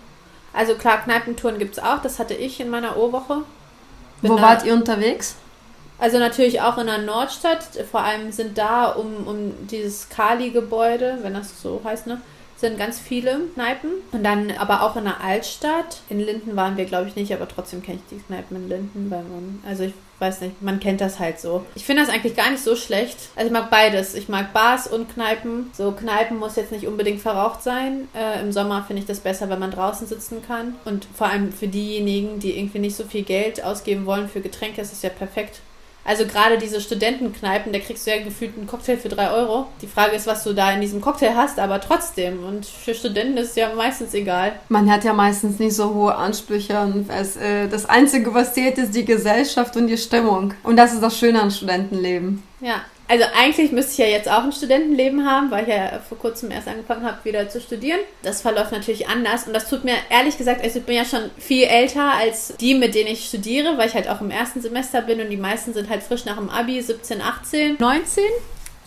Also 0.52 0.75
klar, 0.75 1.02
Kneipentouren 1.02 1.59
gibt 1.59 1.78
es 1.78 1.83
auch, 1.83 2.02
das 2.02 2.19
hatte 2.19 2.35
ich 2.35 2.61
in 2.61 2.71
meiner 2.71 2.97
O-Woche. 2.97 3.42
Wo 4.23 4.37
da, 4.37 4.42
wart 4.42 4.64
ihr 4.64 4.75
unterwegs? 4.75 5.37
Also 5.99 6.19
natürlich 6.19 6.61
auch 6.61 6.78
in 6.78 6.87
der 6.87 6.99
Nordstadt, 6.99 7.62
vor 7.90 8.00
allem 8.00 8.33
sind 8.33 8.57
da 8.57 8.87
um, 8.90 9.26
um 9.26 9.66
dieses 9.69 10.09
Kali-Gebäude, 10.09 11.19
wenn 11.23 11.35
das 11.35 11.61
so 11.61 11.80
heißt, 11.85 12.07
ne? 12.07 12.21
Sind 12.60 12.78
ganz 12.78 12.98
viele 12.98 13.40
Kneipen. 13.54 13.90
Und 14.12 14.24
dann 14.24 14.50
aber 14.52 14.82
auch 14.82 14.96
in 14.96 15.04
der 15.04 15.22
Altstadt. 15.22 16.02
In 16.08 16.20
Linden 16.20 16.56
waren 16.56 16.76
wir, 16.76 16.84
glaube 16.84 17.08
ich, 17.08 17.16
nicht, 17.16 17.32
aber 17.32 17.48
trotzdem 17.48 17.82
kenne 17.82 17.98
ich 17.98 18.16
die 18.16 18.22
Kneipen 18.22 18.56
in 18.56 18.68
Linden, 18.68 19.10
weil 19.10 19.22
man, 19.22 19.62
also 19.66 19.84
ich 19.84 19.94
weiß 20.18 20.42
nicht, 20.42 20.60
man 20.62 20.80
kennt 20.80 21.00
das 21.00 21.18
halt 21.18 21.40
so. 21.40 21.64
Ich 21.74 21.84
finde 21.84 22.02
das 22.02 22.12
eigentlich 22.12 22.36
gar 22.36 22.50
nicht 22.50 22.62
so 22.62 22.76
schlecht. 22.76 23.16
Also 23.34 23.46
ich 23.46 23.52
mag 23.52 23.70
beides. 23.70 24.14
Ich 24.14 24.28
mag 24.28 24.52
Bars 24.52 24.86
und 24.86 25.12
Kneipen. 25.12 25.70
So 25.72 25.92
Kneipen 25.92 26.38
muss 26.38 26.56
jetzt 26.56 26.72
nicht 26.72 26.86
unbedingt 26.86 27.20
verraucht 27.20 27.62
sein. 27.62 28.08
Äh, 28.14 28.40
Im 28.40 28.52
Sommer 28.52 28.84
finde 28.86 29.00
ich 29.00 29.08
das 29.08 29.20
besser, 29.20 29.48
wenn 29.48 29.58
man 29.58 29.70
draußen 29.70 30.06
sitzen 30.06 30.42
kann. 30.46 30.76
Und 30.84 31.06
vor 31.14 31.28
allem 31.28 31.52
für 31.52 31.68
diejenigen, 31.68 32.38
die 32.38 32.58
irgendwie 32.58 32.80
nicht 32.80 32.96
so 32.96 33.04
viel 33.04 33.22
Geld 33.22 33.64
ausgeben 33.64 34.06
wollen 34.06 34.28
für 34.28 34.40
Getränke, 34.40 34.82
ist 34.82 34.92
es 34.92 35.02
ja 35.02 35.10
perfekt. 35.10 35.60
Also 36.04 36.26
gerade 36.26 36.59
diese 36.59 36.80
Studentenkneipen, 36.80 37.73
da 37.73 37.78
kriegst 37.78 38.07
du 38.07 38.11
ja 38.11 38.23
gefühlt 38.23 38.57
einen 38.57 38.66
Cocktail 38.66 38.97
für 38.97 39.09
drei 39.09 39.30
Euro. 39.30 39.66
Die 39.83 39.87
Frage 39.87 40.16
ist, 40.16 40.26
was 40.26 40.45
du 40.45 40.54
da 40.54 40.73
in 40.73 40.80
diesem 40.80 41.00
Cocktail 41.00 41.35
hast, 41.37 41.59
aber 41.59 41.80
trotzdem. 41.80 42.45
Und 42.45 42.66
für 42.66 42.95
Studenten 42.95 43.37
ist 43.37 43.50
es 43.50 43.57
ja 43.57 43.75
meistens 43.75 44.14
egal. 44.14 44.52
Man 44.69 44.90
hat 44.90 45.04
ja 45.04 45.12
meistens 45.12 45.59
nicht 45.59 45.75
so 45.75 45.95
hohe 45.95 46.14
Ansprüche 46.14 46.80
und 46.80 47.09
es, 47.11 47.37
äh, 47.37 47.69
das 47.69 47.87
Einzige, 47.87 48.33
was 48.35 48.54
zählt, 48.54 48.78
ist 48.78 48.95
die 48.95 49.04
Gesellschaft 49.04 49.76
und 49.76 49.87
die 49.88 49.99
Stimmung. 49.99 50.54
Und 50.62 50.76
das 50.76 50.92
ist 50.92 51.02
das 51.02 51.19
Schöne 51.19 51.42
an 51.42 51.50
Studentenleben. 51.50 52.42
Ja, 52.61 52.83
also 53.10 53.24
eigentlich 53.36 53.72
müsste 53.72 53.90
ich 53.90 53.98
ja 53.98 54.06
jetzt 54.06 54.30
auch 54.30 54.44
ein 54.44 54.52
Studentenleben 54.52 55.28
haben, 55.28 55.50
weil 55.50 55.64
ich 55.64 55.68
ja 55.68 56.00
vor 56.08 56.16
kurzem 56.16 56.52
erst 56.52 56.68
angefangen 56.68 57.04
habe, 57.04 57.18
wieder 57.24 57.48
zu 57.48 57.60
studieren. 57.60 57.98
Das 58.22 58.40
verläuft 58.40 58.70
natürlich 58.70 59.08
anders 59.08 59.48
und 59.48 59.52
das 59.52 59.68
tut 59.68 59.82
mir 59.82 59.96
ehrlich 60.10 60.38
gesagt, 60.38 60.62
also 60.62 60.78
ich 60.78 60.84
bin 60.84 60.94
ja 60.94 61.04
schon 61.04 61.28
viel 61.36 61.64
älter 61.64 62.12
als 62.14 62.54
die, 62.60 62.76
mit 62.76 62.94
denen 62.94 63.08
ich 63.08 63.24
studiere, 63.24 63.76
weil 63.76 63.88
ich 63.88 63.94
halt 63.94 64.08
auch 64.08 64.20
im 64.20 64.30
ersten 64.30 64.60
Semester 64.60 65.02
bin 65.02 65.20
und 65.20 65.28
die 65.28 65.36
meisten 65.36 65.74
sind 65.74 65.90
halt 65.90 66.04
frisch 66.04 66.24
nach 66.24 66.36
dem 66.36 66.50
Abi, 66.50 66.80
17, 66.80 67.20
18, 67.20 67.76
19 67.80 68.22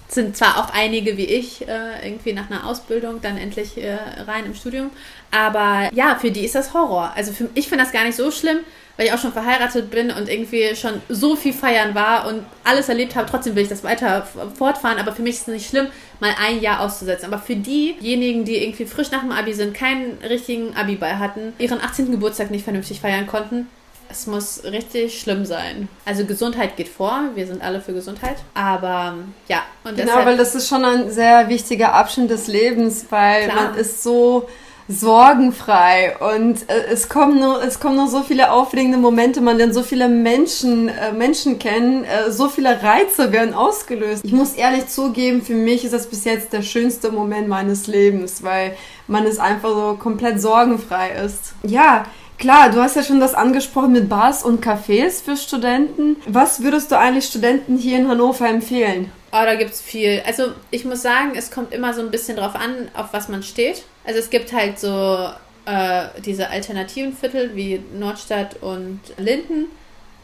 sind 0.08 0.38
zwar 0.38 0.58
auch 0.60 0.74
einige 0.74 1.18
wie 1.18 1.26
ich 1.26 1.68
äh, 1.68 2.08
irgendwie 2.08 2.34
nach 2.34 2.50
einer 2.50 2.68
Ausbildung 2.68 3.20
dann 3.22 3.38
endlich 3.38 3.78
äh, 3.78 3.98
rein 4.26 4.46
im 4.46 4.54
Studium, 4.54 4.92
aber 5.32 5.90
ja, 5.94 6.16
für 6.16 6.32
die 6.32 6.46
ist 6.46 6.56
das 6.56 6.74
Horror. 6.74 7.12
Also 7.16 7.34
für, 7.34 7.50
ich 7.56 7.68
finde 7.68 7.84
das 7.84 7.92
gar 7.92 8.06
nicht 8.06 8.16
so 8.16 8.32
schlimm, 8.32 8.60
weil 8.98 9.08
ich 9.08 9.14
auch 9.14 9.18
schon 9.18 9.34
verheiratet 9.34 9.90
bin 9.90 10.12
und 10.12 10.30
irgendwie 10.30 10.76
schon 10.76 11.02
so 11.10 11.36
viel 11.36 11.54
feiern 11.54 11.96
war 11.96 12.28
und 12.28 12.46
alles 12.64 12.90
erlebt 12.90 13.16
habe. 13.16 13.28
Trotzdem 13.30 13.56
will 13.56 13.64
ich 13.64 13.70
das 13.70 13.84
weiter 13.84 14.28
fortfahren, 14.56 15.00
aber 15.00 15.14
für 15.14 15.24
mich 15.24 15.36
ist 15.36 15.42
es 15.42 15.48
nicht 15.48 15.70
schlimm, 15.70 15.88
mal 16.20 16.36
ein 16.40 16.62
Jahr 16.62 16.82
auszusetzen. 16.82 17.26
Aber 17.26 17.42
für 17.42 17.56
diejenigen, 17.56 18.46
die 18.46 18.58
irgendwie 18.58 18.86
frisch 18.86 19.12
nach 19.12 19.22
dem 19.22 19.32
Abi 19.32 19.54
sind, 19.54 19.74
keinen 19.74 20.20
richtigen 20.20 20.76
Abi-Ball 20.76 21.18
hatten, 21.20 21.54
ihren 21.58 21.82
18. 21.82 22.12
Geburtstag 22.12 22.52
nicht 22.52 22.64
vernünftig 22.64 23.02
feiern 23.02 23.26
konnten, 23.26 23.68
es 24.14 24.28
muss 24.28 24.64
richtig 24.64 25.20
schlimm 25.20 25.44
sein. 25.44 25.90
Also 26.06 26.26
Gesundheit 26.26 26.78
geht 26.78 26.88
vor, 26.88 27.32
wir 27.34 27.48
sind 27.48 27.64
alle 27.64 27.82
für 27.82 27.94
Gesundheit. 27.94 28.38
Aber 28.54 29.16
ja. 29.48 29.64
Und 29.84 29.98
genau, 29.98 30.18
weil 30.24 30.38
das 30.38 30.54
ist 30.54 30.68
schon 30.70 30.86
ein 30.86 31.10
sehr 31.10 31.50
wichtiger 31.50 31.94
Abschnitt 31.94 32.30
des 32.30 32.48
Lebens, 32.48 33.08
weil 33.10 33.46
Klar. 33.46 33.72
man 33.72 33.76
ist 33.76 34.04
so 34.04 34.48
sorgenfrei 34.88 36.16
und 36.20 36.70
äh, 36.70 36.86
es 36.92 37.08
kommen 37.08 37.40
nur 37.40 37.64
es 37.64 37.80
kommen 37.80 37.96
nur 37.96 38.08
so 38.08 38.22
viele 38.22 38.52
aufregende 38.52 38.98
Momente 38.98 39.40
man 39.40 39.58
lernt 39.58 39.74
so 39.74 39.84
viele 39.84 40.10
Menschen 40.10 40.90
äh, 40.90 41.12
Menschen 41.14 41.58
kennen 41.58 42.04
äh, 42.04 42.32
so 42.32 42.50
viele 42.50 42.84
Reize 42.84 43.32
werden 43.32 43.54
ausgelöst 43.54 44.26
ich 44.26 44.34
muss 44.34 44.54
ehrlich 44.54 44.88
zugeben 44.88 45.42
für 45.42 45.54
mich 45.54 45.86
ist 45.86 45.94
das 45.94 46.08
bis 46.08 46.26
jetzt 46.26 46.52
der 46.52 46.64
schönste 46.64 47.12
Moment 47.12 47.48
meines 47.48 47.88
Lebens 47.88 48.44
weil 48.44 48.76
man 49.08 49.26
es 49.26 49.40
einfach 49.40 49.70
so 49.70 49.98
komplett 50.00 50.42
sorgenfrei 50.42 51.12
ist 51.26 51.54
ja 51.64 52.06
Klar, 52.40 52.72
du 52.72 52.82
hast 52.82 52.98
ja 52.98 53.04
schon 53.04 53.22
das 53.22 53.36
angesprochen 53.36 53.94
mit 53.94 54.10
Bars 54.10 54.44
und 54.44 54.66
Cafés 54.66 55.24
für 55.24 55.38
Studenten. 55.38 56.18
Was 56.26 56.62
würdest 56.62 56.92
du 56.92 56.98
eigentlich 56.98 57.26
Studenten 57.26 57.78
hier 57.78 57.98
in 57.98 58.10
Hannover 58.10 58.50
empfehlen? 58.50 59.12
Oh, 59.32 59.46
da 59.46 59.56
gibt 59.56 59.72
es 59.72 59.80
viel. 59.80 60.22
Also 60.26 60.48
ich 60.70 60.84
muss 60.84 61.02
sagen, 61.02 61.34
es 61.36 61.52
kommt 61.52 61.74
immer 61.74 61.94
so 61.94 62.02
ein 62.02 62.12
bisschen 62.12 62.36
drauf 62.36 62.56
an, 62.56 62.90
auf 62.96 63.14
was 63.14 63.30
man 63.30 63.44
steht. 63.44 63.84
Also 64.06 64.20
es 64.20 64.30
gibt 64.30 64.52
halt 64.54 64.80
so 64.80 65.30
äh, 65.66 66.06
diese 66.26 66.50
alternativen 66.50 67.16
Viertel 67.16 67.56
wie 67.56 67.82
Nordstadt 67.94 68.62
und 68.62 69.00
Linden. 69.18 69.68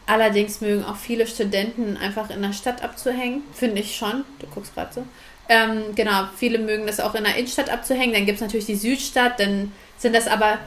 Allerdings 0.06 0.60
mögen 0.60 0.84
auch 0.84 0.98
viele 0.98 1.28
Studenten 1.28 1.96
einfach 1.96 2.30
in 2.30 2.42
der 2.42 2.54
Stadt 2.54 2.84
abzuhängen. 2.84 3.44
Finde 3.54 3.82
ich 3.82 3.96
schon. 3.96 4.26
Du 4.40 4.48
guckst 4.48 4.74
gerade 4.74 4.94
so. 4.94 5.06
Ähm, 5.48 5.96
genau, 5.96 6.26
viele 6.36 6.60
mögen 6.60 6.88
das 6.88 7.00
auch 7.00 7.16
in 7.16 7.24
der 7.24 7.36
Innenstadt 7.36 7.70
abzuhängen. 7.70 8.14
Dann 8.14 8.26
gibt 8.26 8.38
es 8.38 8.42
natürlich 8.42 8.66
die 8.66 8.76
Südstadt. 8.76 9.40
Dann 9.40 9.72
sind 9.98 10.16
das 10.16 10.28
aber 10.28 10.58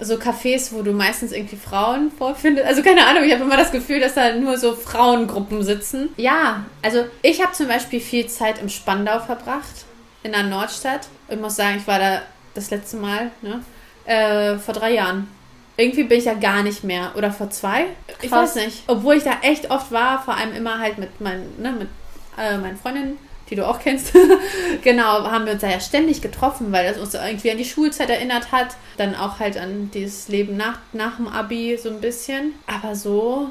so 0.00 0.14
Cafés, 0.14 0.72
wo 0.72 0.82
du 0.82 0.92
meistens 0.92 1.32
irgendwie 1.32 1.56
Frauen 1.56 2.10
vorfindest. 2.10 2.66
Also 2.66 2.82
keine 2.82 3.06
Ahnung, 3.06 3.24
ich 3.24 3.32
habe 3.32 3.44
immer 3.44 3.56
das 3.56 3.72
Gefühl, 3.72 4.00
dass 4.00 4.14
da 4.14 4.34
nur 4.34 4.58
so 4.58 4.74
Frauengruppen 4.74 5.62
sitzen. 5.62 6.10
Ja, 6.16 6.64
also 6.82 7.04
ich 7.22 7.40
habe 7.42 7.52
zum 7.52 7.68
Beispiel 7.68 8.00
viel 8.00 8.26
Zeit 8.26 8.60
im 8.60 8.68
Spandau 8.68 9.20
verbracht, 9.20 9.84
in 10.22 10.32
der 10.32 10.42
Nordstadt. 10.42 11.06
Ich 11.28 11.38
muss 11.38 11.56
sagen, 11.56 11.78
ich 11.78 11.86
war 11.86 11.98
da 11.98 12.22
das 12.54 12.70
letzte 12.70 12.96
Mal, 12.96 13.30
ne? 13.42 13.62
Äh, 14.04 14.58
vor 14.58 14.74
drei 14.74 14.94
Jahren. 14.94 15.28
Irgendwie 15.76 16.04
bin 16.04 16.18
ich 16.18 16.24
da 16.24 16.34
gar 16.34 16.62
nicht 16.62 16.84
mehr. 16.84 17.12
Oder 17.16 17.32
vor 17.32 17.50
zwei? 17.50 17.86
Ich 18.20 18.30
weiß 18.30 18.56
nicht. 18.56 18.82
Obwohl 18.86 19.16
ich 19.16 19.24
da 19.24 19.38
echt 19.42 19.70
oft 19.70 19.90
war, 19.90 20.22
vor 20.22 20.36
allem 20.36 20.54
immer 20.54 20.78
halt 20.78 20.98
mit 20.98 21.20
meinen, 21.20 21.60
ne, 21.60 21.72
mit 21.72 21.88
äh, 22.36 22.58
meinen 22.58 22.76
Freundinnen 22.76 23.18
die 23.52 23.56
du 23.56 23.68
auch 23.68 23.80
kennst, 23.80 24.14
genau, 24.82 25.30
haben 25.30 25.44
wir 25.44 25.52
uns 25.52 25.60
da 25.60 25.68
ja 25.68 25.78
ständig 25.78 26.22
getroffen, 26.22 26.72
weil 26.72 26.88
das 26.88 26.98
uns 26.98 27.12
irgendwie 27.12 27.50
an 27.50 27.58
die 27.58 27.66
Schulzeit 27.66 28.08
erinnert 28.08 28.50
hat. 28.50 28.68
Dann 28.96 29.14
auch 29.14 29.40
halt 29.40 29.58
an 29.58 29.90
dieses 29.92 30.28
Leben 30.28 30.56
nach, 30.56 30.78
nach 30.94 31.16
dem 31.16 31.28
Abi 31.28 31.76
so 31.76 31.90
ein 31.90 32.00
bisschen. 32.00 32.54
Aber 32.66 32.96
so 32.96 33.50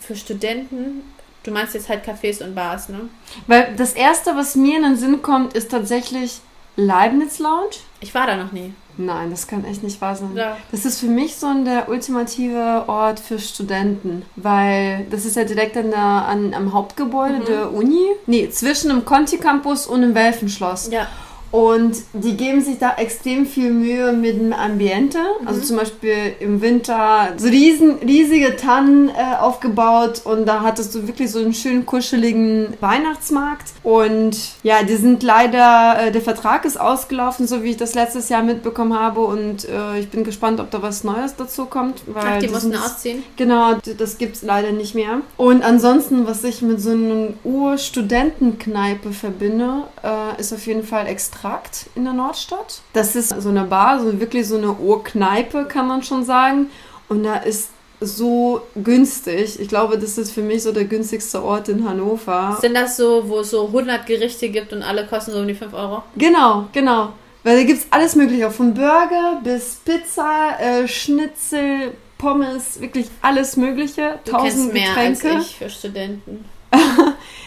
für 0.00 0.16
Studenten, 0.16 1.04
du 1.44 1.52
meinst 1.52 1.74
jetzt 1.74 1.88
halt 1.88 2.04
Cafés 2.04 2.42
und 2.42 2.56
Bars, 2.56 2.88
ne? 2.88 3.08
Weil 3.46 3.72
das 3.76 3.92
Erste, 3.92 4.34
was 4.34 4.56
mir 4.56 4.78
in 4.78 4.82
den 4.82 4.96
Sinn 4.96 5.22
kommt, 5.22 5.54
ist 5.54 5.70
tatsächlich 5.70 6.40
Leibniz 6.76 7.38
Lounge. 7.38 7.76
Ich 8.00 8.14
war 8.14 8.26
da 8.26 8.36
noch 8.36 8.52
nie. 8.52 8.72
Nein, 8.98 9.30
das 9.30 9.46
kann 9.46 9.64
echt 9.64 9.82
nicht 9.82 10.00
wahr 10.00 10.16
sein. 10.16 10.34
Ja. 10.34 10.56
Das 10.70 10.86
ist 10.86 11.00
für 11.00 11.06
mich 11.06 11.36
so 11.36 11.52
der 11.64 11.88
ultimative 11.88 12.84
Ort 12.86 13.20
für 13.20 13.38
Studenten, 13.38 14.22
weil 14.36 15.06
das 15.10 15.26
ist 15.26 15.36
ja 15.36 15.44
direkt 15.44 15.76
an 15.76 15.90
der, 15.90 15.98
an, 15.98 16.54
am 16.54 16.72
Hauptgebäude 16.72 17.40
mhm. 17.40 17.44
der 17.44 17.74
Uni. 17.74 18.06
Nee, 18.26 18.48
zwischen 18.48 18.88
dem 18.88 19.04
Conti 19.04 19.36
Campus 19.36 19.86
und 19.86 20.00
dem 20.00 20.14
Welfenschloss. 20.14 20.90
Ja. 20.90 21.08
Und 21.50 21.96
die 22.12 22.36
geben 22.36 22.60
sich 22.60 22.78
da 22.78 22.94
extrem 22.96 23.46
viel 23.46 23.70
Mühe 23.70 24.12
mit 24.12 24.38
dem 24.38 24.52
Ambiente. 24.52 25.18
Also 25.44 25.60
zum 25.60 25.76
Beispiel 25.76 26.34
im 26.40 26.60
Winter 26.60 27.34
so 27.36 27.48
riesen, 27.48 27.96
riesige 27.98 28.56
Tannen 28.56 29.08
äh, 29.08 29.36
aufgebaut 29.40 30.22
und 30.24 30.46
da 30.46 30.62
hattest 30.62 30.94
du 30.94 31.06
wirklich 31.06 31.30
so 31.30 31.38
einen 31.38 31.54
schönen 31.54 31.86
kuscheligen 31.86 32.74
Weihnachtsmarkt. 32.80 33.72
Und 33.82 34.36
ja, 34.62 34.82
die 34.82 34.96
sind 34.96 35.22
leider, 35.22 36.06
äh, 36.06 36.12
der 36.12 36.22
Vertrag 36.22 36.64
ist 36.64 36.78
ausgelaufen, 36.78 37.46
so 37.46 37.62
wie 37.62 37.70
ich 37.70 37.76
das 37.76 37.94
letztes 37.94 38.28
Jahr 38.28 38.42
mitbekommen 38.42 38.98
habe. 38.98 39.20
Und 39.20 39.68
äh, 39.68 39.98
ich 39.98 40.08
bin 40.08 40.24
gespannt, 40.24 40.60
ob 40.60 40.70
da 40.70 40.82
was 40.82 41.04
Neues 41.04 41.36
dazu 41.36 41.66
kommt. 41.66 42.02
Weil 42.06 42.24
Ach, 42.26 42.38
die 42.38 42.46
das 42.46 42.64
mussten 42.64 42.76
ausziehen. 42.76 43.22
Genau, 43.36 43.74
das 43.98 44.18
gibt's 44.18 44.42
leider 44.42 44.72
nicht 44.72 44.94
mehr. 44.94 45.20
Und 45.36 45.62
ansonsten, 45.62 46.26
was 46.26 46.44
ich 46.44 46.62
mit 46.62 46.80
so 46.80 46.90
einer 46.90 47.28
Ur-Studentenkneipe 47.44 49.12
verbinde, 49.12 49.84
äh, 50.02 50.40
ist 50.40 50.52
auf 50.52 50.66
jeden 50.66 50.84
Fall 50.84 51.06
Extrakt 51.36 51.86
in 51.94 52.04
der 52.04 52.12
Nordstadt. 52.14 52.80
Das 52.92 53.14
ist 53.14 53.28
so 53.40 53.48
eine 53.48 53.64
Bar, 53.64 54.00
so 54.00 54.20
wirklich 54.20 54.46
so 54.48 54.56
eine 54.56 54.72
Urkneipe, 54.72 55.66
kann 55.66 55.86
man 55.86 56.02
schon 56.02 56.24
sagen. 56.24 56.70
Und 57.08 57.24
da 57.24 57.36
ist 57.36 57.70
so 58.00 58.62
günstig. 58.74 59.60
Ich 59.60 59.68
glaube, 59.68 59.98
das 59.98 60.18
ist 60.18 60.32
für 60.32 60.42
mich 60.42 60.62
so 60.62 60.72
der 60.72 60.84
günstigste 60.84 61.42
Ort 61.42 61.68
in 61.68 61.88
Hannover. 61.88 62.58
Sind 62.60 62.74
das 62.74 62.96
so, 62.96 63.28
wo 63.28 63.40
es 63.40 63.50
so 63.50 63.66
100 63.66 64.06
Gerichte 64.06 64.48
gibt 64.48 64.72
und 64.72 64.82
alle 64.82 65.06
kosten 65.06 65.32
so 65.32 65.38
um 65.38 65.46
die 65.46 65.54
5 65.54 65.72
Euro? 65.72 66.02
Genau, 66.16 66.68
genau. 66.72 67.12
Weil 67.44 67.58
da 67.58 67.64
gibt 67.64 67.80
es 67.80 67.86
alles 67.90 68.16
mögliche, 68.16 68.50
von 68.50 68.74
Burger 68.74 69.40
bis 69.44 69.76
Pizza, 69.84 70.56
äh, 70.58 70.88
Schnitzel, 70.88 71.92
Pommes, 72.18 72.80
wirklich 72.80 73.06
alles 73.22 73.56
mögliche. 73.56 74.18
Du 74.24 74.32
Tausend 74.32 74.72
kennst 74.72 74.72
mehr 74.72 74.88
Getränke. 74.88 75.36
als 75.36 75.46
ich 75.46 75.56
für 75.56 75.70
Studenten. 75.70 76.44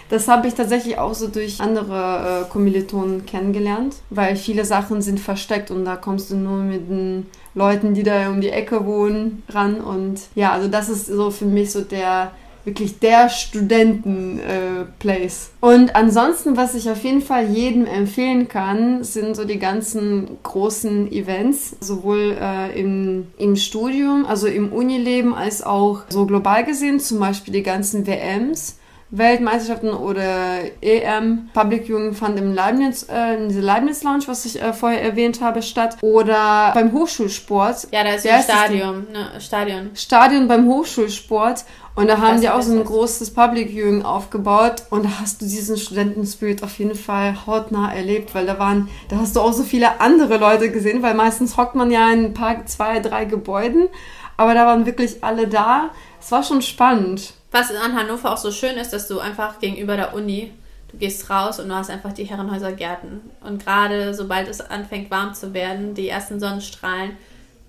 Das 0.10 0.28
habe 0.28 0.48
ich 0.48 0.56
tatsächlich 0.56 0.98
auch 0.98 1.14
so 1.14 1.28
durch 1.28 1.62
andere 1.62 2.46
äh, 2.46 2.50
Kommilitonen 2.50 3.26
kennengelernt, 3.26 3.96
weil 4.10 4.36
viele 4.36 4.66
Sachen 4.66 5.02
sind 5.02 5.20
versteckt 5.20 5.72
und 5.72 5.86
da 5.86 5.96
kommst 5.96 6.32
du 6.32 6.36
nur 6.36 6.58
mit 6.58 6.90
den 6.90 7.28
Leuten, 7.54 7.94
die 7.94 8.04
da 8.04 8.30
um 8.30 8.42
die 8.42 8.50
Ecke 8.50 8.86
wohnen, 8.86 9.44
ran. 9.50 9.82
Und 9.82 10.22
ja, 10.36 10.52
also 10.52 10.68
das 10.68 10.90
ist 10.90 11.08
so 11.08 11.30
für 11.30 11.46
mich 11.46 11.72
so 11.72 11.82
der 11.82 12.32
wirklich 12.66 13.00
der 13.00 13.30
Studenten-Place. 13.30 15.52
und 15.62 15.96
ansonsten, 15.96 16.58
was 16.58 16.76
ich 16.76 16.90
auf 16.90 17.02
jeden 17.04 17.22
Fall 17.22 17.50
jedem 17.50 17.86
empfehlen 17.86 18.50
kann, 18.50 19.04
sind 19.04 19.36
so 19.36 19.46
die 19.46 19.60
ganzen 19.60 20.38
großen 20.44 21.12
Events, 21.12 21.78
sowohl 21.80 22.36
äh, 22.40 22.80
im, 22.80 23.28
im 23.38 23.56
Studium, 23.56 24.26
also 24.26 24.48
im 24.48 24.74
Unileben, 24.74 25.34
als 25.34 25.64
auch 25.64 26.02
so 26.10 26.26
global 26.26 26.66
gesehen, 26.66 27.00
zum 27.00 27.20
Beispiel 27.20 27.54
die 27.54 27.64
ganzen 27.64 28.06
WMs. 28.06 28.79
Weltmeisterschaften 29.12 29.90
oder 29.90 30.60
EM. 30.82 31.50
Public 31.54 31.88
Viewing 31.88 32.14
fand 32.14 32.40
im 32.40 32.54
Leibniz, 32.54 33.08
äh, 33.10 33.36
in 33.36 33.50
dieser 33.50 33.62
Leibniz 33.62 34.04
Lounge, 34.04 34.24
was 34.28 34.46
ich 34.46 34.62
äh, 34.62 34.72
vorher 34.72 35.02
erwähnt 35.02 35.42
habe, 35.42 35.62
statt. 35.62 35.98
Oder 36.02 36.72
beim 36.76 36.92
Hochschulsport. 36.92 37.88
Ja, 37.92 38.04
da 38.04 38.14
ist 38.14 38.28
ein 38.28 38.44
Stadion. 38.44 39.08
Ne, 39.12 39.40
Stadion. 39.40 39.90
Stadion 39.96 40.48
beim 40.48 40.68
Hochschulsport. 40.68 41.66
Und 41.96 42.08
da 42.08 42.20
haben 42.20 42.40
die 42.40 42.50
auch 42.50 42.62
so 42.62 42.72
ein 42.72 42.86
großes 42.86 43.34
Public 43.34 43.72
Viewing 43.72 44.04
aufgebaut. 44.04 44.84
Und 44.90 45.04
da 45.06 45.10
hast 45.20 45.42
du 45.42 45.46
diesen 45.46 45.76
Studentenspirit 45.76 46.64
auf 46.64 46.78
jeden 46.78 46.96
Fall 46.96 47.46
hautnah 47.46 47.94
erlebt, 47.94 48.34
weil 48.36 48.46
da 48.46 48.58
waren, 48.60 48.90
da 49.10 49.18
hast 49.18 49.36
du 49.36 49.42
auch 49.42 49.52
so 49.52 49.64
viele 49.64 50.00
andere 50.00 50.38
Leute 50.38 50.72
gesehen, 50.72 51.02
weil 51.02 51.16
meistens 51.16 51.58
hockt 51.58 51.76
man 51.76 51.92
ja 51.92 52.12
in 52.12 52.26
ein 52.26 52.34
paar, 52.34 52.66
zwei, 52.68 53.00
drei 53.00 53.26
Gebäuden. 53.26 53.90
Aber 54.38 54.54
da 54.54 54.66
waren 54.66 54.86
wirklich 54.86 55.24
alle 55.24 55.48
da. 55.48 55.90
Es 56.22 56.32
war 56.32 56.44
schon 56.44 56.62
spannend. 56.62 57.34
Was 57.52 57.74
an 57.74 57.96
Hannover 57.96 58.34
auch 58.34 58.38
so 58.38 58.52
schön 58.52 58.78
ist, 58.78 58.94
dass 58.94 59.08
du 59.08 59.20
einfach 59.20 59.60
gegenüber 59.60 59.96
der 59.96 60.14
Uni, 60.14 60.52
du 60.92 60.98
gehst 60.98 61.30
raus 61.30 61.60
und 61.60 61.70
du 61.70 61.76
hast 61.76 61.90
einfach 61.90 62.14
die 62.14 62.26
Herrenhäuser 62.26 62.74
Gärten. 62.74 63.22
Und 63.42 63.64
gerade 63.64 64.14
sobald 64.14 64.48
es 64.48 64.62
anfängt 64.62 65.10
warm 65.10 65.34
zu 65.34 65.54
werden, 65.54 65.96
die 65.96 66.10
ersten 66.10 66.40
Sonnenstrahlen, 66.40 67.18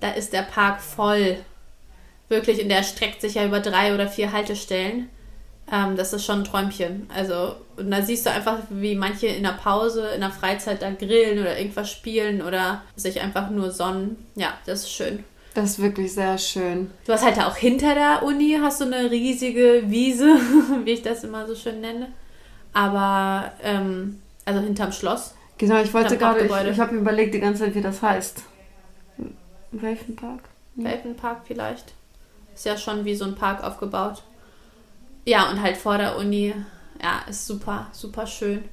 da 0.00 0.10
ist 0.10 0.32
der 0.32 0.42
Park 0.42 0.80
voll. 0.80 1.38
Wirklich, 2.28 2.62
und 2.62 2.68
der 2.68 2.82
streckt 2.82 3.20
sich 3.20 3.34
ja 3.34 3.44
über 3.44 3.60
drei 3.60 3.94
oder 3.94 4.06
vier 4.06 4.32
Haltestellen. 4.32 5.08
Ähm, 5.72 5.96
das 5.96 6.12
ist 6.12 6.24
schon 6.24 6.40
ein 6.40 6.44
Träumchen. 6.44 7.08
Also, 7.14 7.56
und 7.76 7.90
da 7.90 8.02
siehst 8.02 8.26
du 8.26 8.30
einfach, 8.30 8.58
wie 8.70 8.94
manche 8.94 9.28
in 9.28 9.42
der 9.42 9.50
Pause, 9.50 10.08
in 10.14 10.20
der 10.20 10.30
Freizeit 10.30 10.82
da 10.82 10.90
grillen 10.90 11.38
oder 11.38 11.58
irgendwas 11.58 11.90
spielen 11.90 12.42
oder 12.42 12.82
sich 12.96 13.20
einfach 13.20 13.50
nur 13.50 13.70
sonnen. 13.70 14.26
Ja, 14.34 14.54
das 14.66 14.80
ist 14.80 14.92
schön. 14.92 15.24
Das 15.54 15.70
ist 15.70 15.82
wirklich 15.82 16.12
sehr 16.12 16.38
schön. 16.38 16.90
Du 17.06 17.12
hast 17.12 17.24
halt 17.24 17.38
auch 17.40 17.56
hinter 17.56 17.94
der 17.94 18.22
Uni 18.22 18.56
hast 18.60 18.80
du 18.80 18.84
eine 18.84 19.10
riesige 19.10 19.82
Wiese, 19.86 20.36
wie 20.84 20.92
ich 20.92 21.02
das 21.02 21.24
immer 21.24 21.46
so 21.46 21.54
schön 21.54 21.80
nenne. 21.80 22.08
Aber, 22.72 23.52
ähm, 23.62 24.20
also 24.44 24.60
hinterm 24.60 24.92
Schloss. 24.92 25.34
Genau, 25.58 25.80
ich 25.82 25.92
wollte 25.92 26.16
gerade, 26.16 26.40
ich, 26.44 26.70
ich 26.70 26.80
habe 26.80 26.96
überlegt 26.96 27.34
die 27.34 27.40
ganze 27.40 27.64
Zeit, 27.64 27.74
wie 27.74 27.82
das 27.82 28.00
heißt. 28.00 28.44
Welchen 29.72 30.16
Park? 30.16 30.40
Welpenpark 30.76 31.42
vielleicht. 31.44 31.92
Ist 32.54 32.66
ja 32.66 32.76
schon 32.76 33.04
wie 33.04 33.14
so 33.14 33.24
ein 33.24 33.34
Park 33.34 33.62
aufgebaut. 33.62 34.22
Ja, 35.24 35.50
und 35.50 35.60
halt 35.60 35.76
vor 35.76 35.98
der 35.98 36.16
Uni. 36.16 36.54
Ja, 37.02 37.22
ist 37.28 37.46
super, 37.46 37.88
super 37.92 38.26
schön. 38.26 38.64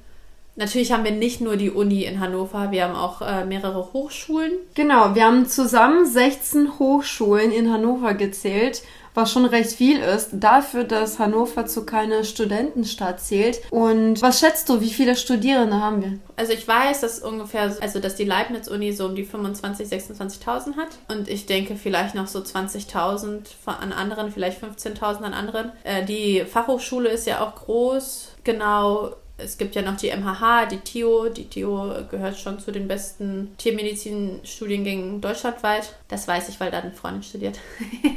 Natürlich 0.57 0.91
haben 0.91 1.03
wir 1.03 1.11
nicht 1.11 1.39
nur 1.39 1.55
die 1.55 1.69
Uni 1.69 2.03
in 2.03 2.19
Hannover, 2.19 2.71
wir 2.71 2.83
haben 2.83 2.95
auch 2.95 3.21
äh, 3.21 3.45
mehrere 3.45 3.93
Hochschulen. 3.93 4.53
Genau, 4.73 5.13
wir 5.13 5.23
haben 5.25 5.45
zusammen 5.47 6.05
16 6.07 6.79
Hochschulen 6.79 7.51
in 7.51 7.71
Hannover 7.71 8.15
gezählt, 8.15 8.81
was 9.13 9.31
schon 9.31 9.45
recht 9.45 9.71
viel 9.73 9.99
ist, 9.99 10.29
dafür, 10.33 10.83
dass 10.83 11.19
Hannover 11.19 11.67
zu 11.67 11.85
keiner 11.85 12.23
Studentenstadt 12.23 13.19
zählt. 13.21 13.61
Und 13.69 14.19
was 14.23 14.39
schätzt 14.39 14.67
du, 14.69 14.81
wie 14.81 14.89
viele 14.89 15.15
Studierende 15.15 15.79
haben 15.79 16.01
wir? 16.03 16.19
Also 16.35 16.53
ich 16.53 16.67
weiß, 16.67 17.01
dass 17.01 17.19
ungefähr, 17.19 17.75
also 17.79 17.99
dass 17.99 18.15
die 18.15 18.25
Leibniz-Uni 18.25 18.93
so 18.93 19.05
um 19.05 19.15
die 19.15 19.25
25.000, 19.27 20.17
26.000 20.17 20.75
hat. 20.75 20.89
Und 21.07 21.29
ich 21.29 21.45
denke 21.45 21.75
vielleicht 21.75 22.15
noch 22.15 22.27
so 22.27 22.39
20.000 22.39 23.41
von- 23.63 23.75
an 23.75 23.91
anderen, 23.93 24.31
vielleicht 24.31 24.59
15.000 24.63 25.23
an 25.23 25.33
anderen. 25.33 25.71
Äh, 25.83 26.03
die 26.05 26.43
Fachhochschule 26.45 27.09
ist 27.09 27.27
ja 27.27 27.41
auch 27.41 27.53
groß. 27.55 28.29
Genau. 28.43 29.11
Es 29.37 29.57
gibt 29.57 29.75
ja 29.75 29.83
noch 29.83 29.97
die 29.97 30.09
MHH, 30.09 30.65
die 30.65 30.79
TIO. 30.79 31.29
Die 31.29 31.45
TIO 31.45 31.93
gehört 32.09 32.37
schon 32.37 32.59
zu 32.59 32.71
den 32.71 32.87
besten 32.87 33.55
Tiermedizin-Studiengängen 33.57 35.21
deutschlandweit. 35.21 35.95
Das 36.07 36.27
weiß 36.27 36.49
ich, 36.49 36.59
weil 36.59 36.71
da 36.71 36.79
eine 36.79 36.91
Freundin 36.91 37.23
studiert. 37.23 37.59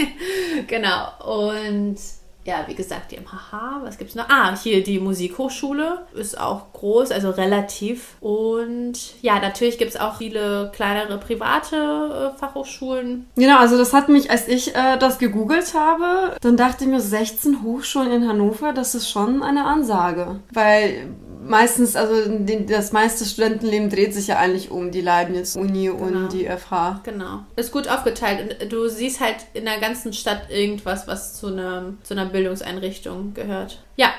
genau. 0.67 1.11
Und 1.23 1.99
ja, 2.44 2.64
wie 2.66 2.74
gesagt, 2.74 3.12
die 3.12 3.16
MHH, 3.16 3.83
was 3.83 3.98
gibt's 3.98 4.14
noch? 4.14 4.29
Ah, 4.29 4.57
hier 4.57 4.83
die 4.83 4.98
Musikhochschule 4.98 6.07
ist 6.14 6.38
auch 6.38 6.72
groß, 6.72 7.11
also 7.11 7.31
relativ. 7.31 8.16
Und 8.20 8.94
ja, 9.20 9.38
natürlich 9.40 9.76
gibt 9.79 9.90
es 9.90 10.00
auch 10.00 10.16
viele 10.16 10.70
kleinere 10.74 11.18
private 11.18 12.33
äh, 12.35 12.38
Fachhochschulen. 12.38 13.29
Genau, 13.37 13.59
also 13.59 13.76
das 13.76 13.92
hat 13.92 14.09
mich, 14.09 14.31
als 14.31 14.48
ich 14.48 14.74
äh, 14.74 14.96
das 14.98 15.18
gegoogelt 15.18 15.74
habe, 15.74 16.37
dann 16.40 16.57
dachte 16.57 16.85
ich 16.85 16.90
mir, 16.90 17.00
16 17.00 17.62
Hochschulen 17.62 18.11
in 18.11 18.29
Hannover, 18.29 18.72
das 18.72 18.94
ist 18.94 19.11
schon 19.11 19.42
eine 19.42 19.64
Ansage. 19.64 20.40
Weil 20.53 21.09
meistens, 21.51 21.97
also 21.97 22.15
die, 22.29 22.65
das 22.65 22.93
meiste 22.93 23.25
Studentenleben 23.25 23.91
dreht 23.91 24.15
sich 24.15 24.29
ja 24.29 24.39
eigentlich 24.39 24.71
um 24.71 24.91
die 24.91 25.01
Leibniz-Uni 25.03 25.87
Genau. 25.87 25.97
und 26.03 26.33
die 26.33 26.47
FH. 26.47 27.01
Genau. 27.05 27.41
Ist 27.57 27.73
gut 27.73 27.89
aufgeteilt. 27.89 28.63
Und 28.63 28.73
du 28.73 28.89
siehst 28.89 29.21
halt 29.21 29.37
in 29.53 29.65
der 29.67 29.79
ganzen 29.79 30.13
Stadt 30.13 30.51
irgendwas, 30.51 31.07
was 31.07 31.35
zu, 31.39 31.49
einem, 31.49 31.99
zu 32.03 32.15
einer 32.15 32.27
Bildungseinrichtung 32.27 33.35
gehört. 33.35 33.83
Ja. 33.97 34.13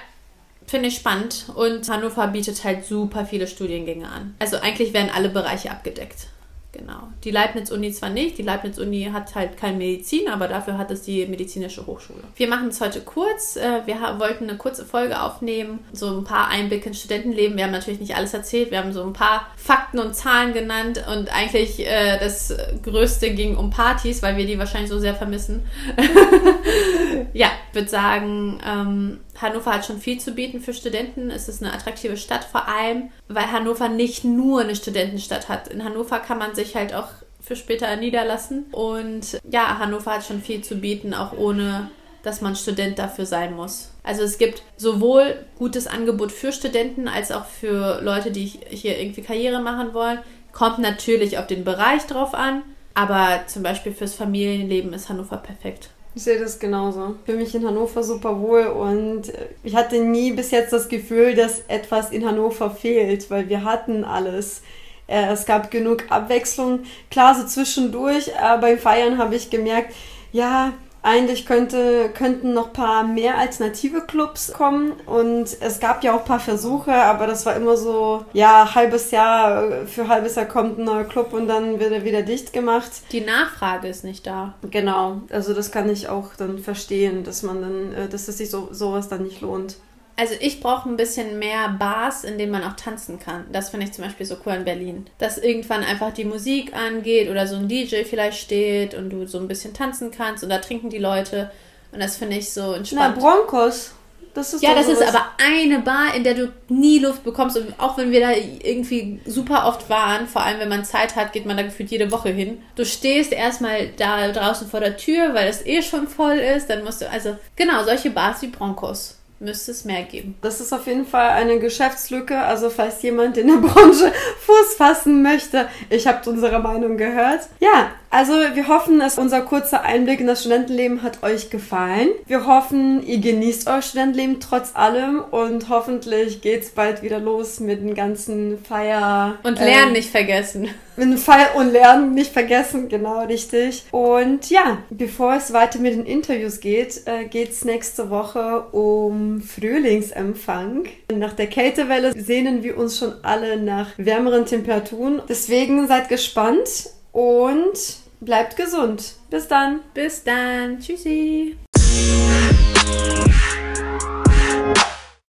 Finde 0.67 0.89
ich 0.89 0.96
spannend. 0.96 1.46
Und 1.56 1.89
Hannover 1.89 2.28
bietet 2.28 2.63
halt 2.63 2.86
super 2.86 3.26
viele 3.26 3.48
Studiengänge 3.48 4.08
an. 4.08 4.36
Also 4.39 4.58
eigentlich 4.58 4.94
werden 4.94 5.10
alle 5.13 5.30
Bereiche 5.30 5.72
abgedeckt. 5.72 6.28
Genau. 6.73 7.10
Die 7.25 7.31
Leibniz-Uni 7.31 7.91
zwar 7.91 8.10
nicht, 8.10 8.38
die 8.38 8.43
Leibniz-Uni 8.43 9.10
hat 9.12 9.36
halt 9.36 9.57
kein 9.57 9.77
Medizin, 9.77 10.29
aber 10.29 10.47
dafür 10.47 10.77
hat 10.77 10.89
es 10.89 11.01
die 11.01 11.25
medizinische 11.25 11.86
Hochschule. 11.86 12.21
Wir 12.38 12.47
machen 12.47 12.69
es 12.69 12.79
heute 12.79 13.01
kurz. 13.01 13.57
Äh, 13.57 13.81
Wir 13.86 13.95
wollten 14.19 14.49
eine 14.49 14.57
kurze 14.57 14.86
Folge 14.86 15.21
aufnehmen, 15.21 15.79
so 15.91 16.07
ein 16.07 16.23
paar 16.23 16.47
Einblicke 16.47 16.88
ins 16.88 16.99
Studentenleben. 16.99 17.57
Wir 17.57 17.65
haben 17.65 17.71
natürlich 17.71 17.99
nicht 17.99 18.15
alles 18.15 18.34
erzählt, 18.34 18.71
wir 18.71 18.77
haben 18.77 18.93
so 18.93 19.03
ein 19.03 19.12
paar 19.12 19.47
Fakten 19.57 19.99
und 19.99 20.15
Zahlen 20.15 20.53
genannt 20.53 21.03
und 21.12 21.36
eigentlich 21.36 21.86
äh, 21.86 22.17
das 22.19 22.55
Größte 22.84 23.31
ging 23.31 23.57
um 23.57 23.69
Partys, 23.69 24.23
weil 24.23 24.38
wir 24.38 24.45
die 24.45 24.57
wahrscheinlich 24.57 24.89
so 24.89 24.99
sehr 24.99 25.15
vermissen. 25.15 25.65
ja, 27.34 27.51
würde 27.73 27.89
sagen, 27.89 28.60
ähm, 28.65 29.19
Hannover 29.39 29.73
hat 29.73 29.86
schon 29.86 29.99
viel 29.99 30.19
zu 30.19 30.31
bieten 30.31 30.62
für 30.62 30.73
Studenten. 30.73 31.29
Es 31.29 31.47
ist 31.47 31.63
eine 31.63 31.73
attraktive 31.73 32.17
Stadt, 32.17 32.43
vor 32.43 32.67
allem, 32.67 33.10
weil 33.27 33.51
Hannover 33.51 33.89
nicht 33.89 34.23
nur 34.23 34.62
eine 34.62 34.75
Studentenstadt 34.75 35.49
hat. 35.49 35.67
In 35.69 35.84
Hannover 35.84 36.19
kann 36.19 36.38
man 36.38 36.55
sich 36.55 36.75
halt 36.75 36.93
auch 36.93 37.07
für 37.41 37.55
später 37.55 37.95
niederlassen. 37.95 38.65
Und 38.71 39.39
ja, 39.49 39.79
Hannover 39.79 40.12
hat 40.12 40.25
schon 40.25 40.41
viel 40.41 40.63
zu 40.63 40.75
bieten, 40.75 41.13
auch 41.13 41.34
ohne 41.34 41.89
dass 42.23 42.41
man 42.41 42.55
Student 42.55 42.99
dafür 42.99 43.25
sein 43.25 43.55
muss. 43.55 43.91
Also 44.03 44.23
es 44.23 44.38
gibt 44.38 44.62
sowohl 44.77 45.43
gutes 45.57 45.88
Angebot 45.88 46.31
für 46.31 46.51
Studenten 46.51 47.07
als 47.07 47.31
auch 47.31 47.45
für 47.45 47.99
Leute, 48.01 48.31
die 48.31 48.45
hier 48.45 48.99
irgendwie 48.99 49.21
Karriere 49.21 49.60
machen 49.60 49.93
wollen. 49.93 50.19
Kommt 50.51 50.79
natürlich 50.79 51.38
auf 51.38 51.47
den 51.47 51.63
Bereich 51.63 52.05
drauf 52.05 52.34
an, 52.34 52.62
aber 52.93 53.47
zum 53.47 53.63
Beispiel 53.63 53.93
fürs 53.93 54.13
Familienleben 54.13 54.93
ist 54.93 55.10
Hannover 55.10 55.38
perfekt. 55.38 55.89
Ich 56.13 56.24
sehe 56.24 56.39
das 56.39 56.60
genauso. 56.60 57.15
Ich 57.19 57.26
fühle 57.26 57.38
mich 57.38 57.56
in 57.56 57.65
Hannover 57.65 58.04
super 58.04 58.39
wohl 58.41 58.65
und 58.65 59.32
ich 59.63 59.76
hatte 59.76 60.00
nie 60.00 60.34
bis 60.34 60.52
jetzt 60.52 60.74
das 60.74 60.89
Gefühl, 60.89 61.36
dass 61.36 61.62
etwas 61.69 62.12
in 62.12 62.26
Hannover 62.26 62.69
fehlt, 62.69 63.30
weil 63.32 63.47
wir 63.47 63.63
hatten 63.63 64.04
alles. 64.04 64.62
Äh, 65.08 65.32
es 65.32 65.45
gab 65.45 65.71
genug 65.71 66.04
Abwechslung. 66.10 66.82
Klar, 67.10 67.36
so 67.36 67.45
zwischendurch 67.47 68.28
äh, 68.28 68.58
beim 68.60 68.78
Feiern 68.78 69.17
habe 69.17 69.36
ich 69.36 69.50
gemerkt, 69.50 69.93
ja, 70.34 70.74
eigentlich 71.04 71.46
könnte, 71.46 72.10
könnten 72.14 72.54
noch 72.54 72.68
ein 72.68 72.74
paar 72.74 73.04
mehr 73.04 73.38
alternative 73.38 74.02
Clubs 74.02 74.54
kommen 74.54 74.94
und 75.06 75.58
es 75.60 75.80
gab 75.80 76.04
ja 76.04 76.14
auch 76.14 76.20
ein 76.20 76.26
paar 76.26 76.40
Versuche, 76.40 76.94
aber 76.94 77.28
das 77.28 77.46
war 77.46 77.56
immer 77.56 77.76
so, 77.76 78.26
ja, 78.34 78.76
halbes 78.76 79.12
Jahr, 79.12 79.86
für 79.88 80.08
halbes 80.08 80.36
Jahr 80.36 80.46
kommt 80.46 80.78
ein 80.78 80.86
neuer 80.86 81.06
Club 81.06 81.34
und 81.34 81.48
dann 81.48 81.80
wird 81.80 81.92
er 81.92 82.04
wieder 82.04 82.22
dicht 82.22 82.54
gemacht. 82.54 82.92
Die 83.12 83.22
Nachfrage 83.22 83.88
ist 83.88 84.04
nicht 84.04 84.28
da. 84.28 84.54
Genau, 84.70 85.22
also 85.32 85.54
das 85.54 85.72
kann 85.72 85.90
ich 85.90 86.08
auch 86.08 86.36
dann 86.38 86.60
verstehen, 86.60 87.24
dass 87.24 87.42
man 87.42 87.62
dann, 87.62 87.94
äh, 87.94 88.08
dass 88.08 88.28
es 88.28 88.38
sich 88.38 88.50
so, 88.50 88.70
sowas 88.72 89.10
dann 89.10 89.24
nicht 89.24 89.42
lohnt. 89.42 89.78
Also 90.15 90.36
ich 90.39 90.60
brauche 90.60 90.89
ein 90.89 90.97
bisschen 90.97 91.39
mehr 91.39 91.69
Bars, 91.69 92.24
in 92.24 92.38
denen 92.38 92.52
man 92.52 92.63
auch 92.63 92.76
tanzen 92.76 93.19
kann. 93.19 93.45
Das 93.52 93.69
finde 93.69 93.86
ich 93.86 93.93
zum 93.93 94.04
Beispiel 94.04 94.26
so 94.26 94.38
cool 94.45 94.54
in 94.54 94.65
Berlin. 94.65 95.08
Dass 95.17 95.38
irgendwann 95.38 95.84
einfach 95.84 96.13
die 96.13 96.26
Musik 96.26 96.76
angeht 96.76 97.30
oder 97.30 97.47
so 97.47 97.56
ein 97.56 97.67
DJ 97.67 98.04
vielleicht 98.04 98.39
steht 98.39 98.93
und 98.93 99.10
du 99.10 99.26
so 99.26 99.39
ein 99.39 99.47
bisschen 99.47 99.74
tanzen 99.74 100.12
kannst 100.12 100.43
und 100.43 100.50
da 100.50 100.60
trinken 100.60 100.89
die 100.89 101.00
Leute. 101.00 101.52
Und 101.91 102.00
das 102.00 102.17
finde 102.17 102.38
ich 102.38 102.52
so 102.52 102.74
entspannt. 102.74 103.15
Na, 103.17 103.21
Broncos. 103.21 103.93
Das 104.34 104.54
ist 104.54 104.63
ja, 104.63 104.74
das 104.74 104.88
ist 104.88 105.02
aber 105.02 105.26
eine 105.38 105.80
Bar, 105.80 106.15
in 106.15 106.24
der 106.24 106.36
du 106.36 106.54
nie 106.69 107.00
Luft 107.00 107.24
bekommst. 107.24 107.58
Und 107.58 107.74
auch 107.80 107.97
wenn 107.97 108.12
wir 108.12 108.21
da 108.21 108.32
irgendwie 108.32 109.19
super 109.26 109.67
oft 109.67 109.89
waren, 109.89 110.28
vor 110.28 110.43
allem 110.43 110.60
wenn 110.60 110.69
man 110.69 110.86
Zeit 110.86 111.15
hat, 111.17 111.34
geht 111.34 111.45
man 111.45 111.58
da 111.58 111.63
gefühlt 111.63 111.91
jede 111.91 112.12
Woche 112.12 112.30
hin. 112.30 112.62
Du 112.76 112.86
stehst 112.86 113.34
erstmal 113.34 113.89
da 113.97 114.32
draußen 114.32 114.69
vor 114.69 114.80
der 114.80 114.95
Tür, 114.95 115.34
weil 115.34 115.50
es 115.50 115.65
eh 115.65 115.82
schon 115.82 116.08
voll 116.08 116.38
ist. 116.38 116.69
Dann 116.69 116.84
musst 116.84 117.02
du, 117.02 117.10
also 117.10 117.36
genau, 117.58 117.84
solche 117.84 118.12
Bars 118.12 118.41
wie 118.41 118.47
Broncos 118.47 119.17
müsste 119.41 119.71
es 119.71 119.84
mehr 119.84 120.04
geben. 120.04 120.36
Das 120.41 120.62
ist 120.62 120.71
auf 120.71 120.88
jeden 120.88 121.06
Fall 121.06 121.32
eine 121.32 121.60
Geschäftslücke. 121.60 122.38
Also 122.38 122.69
falls 122.69 123.01
jemand 123.01 123.38
in 123.38 123.47
der 123.47 123.67
Branche 123.67 124.12
Fuß 124.39 124.75
fassen 124.77 125.21
möchte, 125.23 125.67
ich 125.89 126.08
habe 126.08 126.30
unsere 126.30 126.60
Meinung 126.60 126.97
gehört. 126.97 127.41
Ja, 127.60 127.91
also 128.12 128.34
wir 128.34 128.67
hoffen, 128.67 129.00
dass 129.00 129.17
unser 129.17 129.41
kurzer 129.41 129.84
Einblick 129.84 130.19
in 130.19 130.28
das 130.28 130.41
Studentenleben 130.41 131.02
hat 131.02 131.24
euch 131.24 131.50
gefallen. 131.50 132.10
Wir 132.28 132.45
hoffen, 132.45 133.06
ihr 133.06 133.19
genießt 133.19 133.67
euer 133.67 133.82
Studentenleben 133.82 134.39
trotz 134.39 134.76
allem 134.76 135.21
und 135.32 135.69
hoffentlich 135.69 136.41
geht's 136.41 136.69
bald 136.69 137.02
wieder 137.04 137.19
los 137.19 137.60
mit 137.62 137.82
den 137.82 137.95
ganzen 137.95 138.63
Feier... 138.63 139.39
Und 139.43 139.60
Lernen 139.60 139.95
äh, 139.95 140.00
nicht 140.00 140.10
vergessen. 140.10 140.69
Mit 140.97 141.10
dem 141.10 141.17
Fall 141.17 141.47
und 141.56 141.71
Lernen 141.71 142.13
nicht 142.13 142.34
vergessen, 142.34 142.89
genau, 142.89 143.24
richtig. 143.24 143.86
Und 143.91 144.50
ja, 144.50 144.80
bevor 144.89 145.36
es 145.36 145.54
weiter 145.54 145.80
mit 145.80 145.93
den 145.93 146.06
Interviews 146.06 146.60
geht, 146.60 147.04
äh, 147.06 147.26
geht's 147.26 147.63
nächste 147.63 148.10
Woche 148.10 148.65
um 148.74 149.41
Frühlingsempfang. 149.41 150.84
Nach 151.15 151.34
der 151.34 151.47
Kältewelle 151.47 152.13
sehnen 152.13 152.62
wir 152.62 152.78
uns 152.78 153.00
schon 153.00 153.13
alle 153.24 153.58
nach 153.58 153.88
wärmeren 153.97 154.45
Temperaturen. 154.45 155.21
Deswegen 155.30 155.88
seid 155.88 156.10
gespannt 156.10 156.91
und 157.13 158.01
bleibt 158.21 158.55
gesund. 158.55 159.15
Bis 159.29 159.47
dann. 159.47 159.81
Bis 159.93 160.23
dann. 160.23 160.79
Tschüssi. 160.79 161.57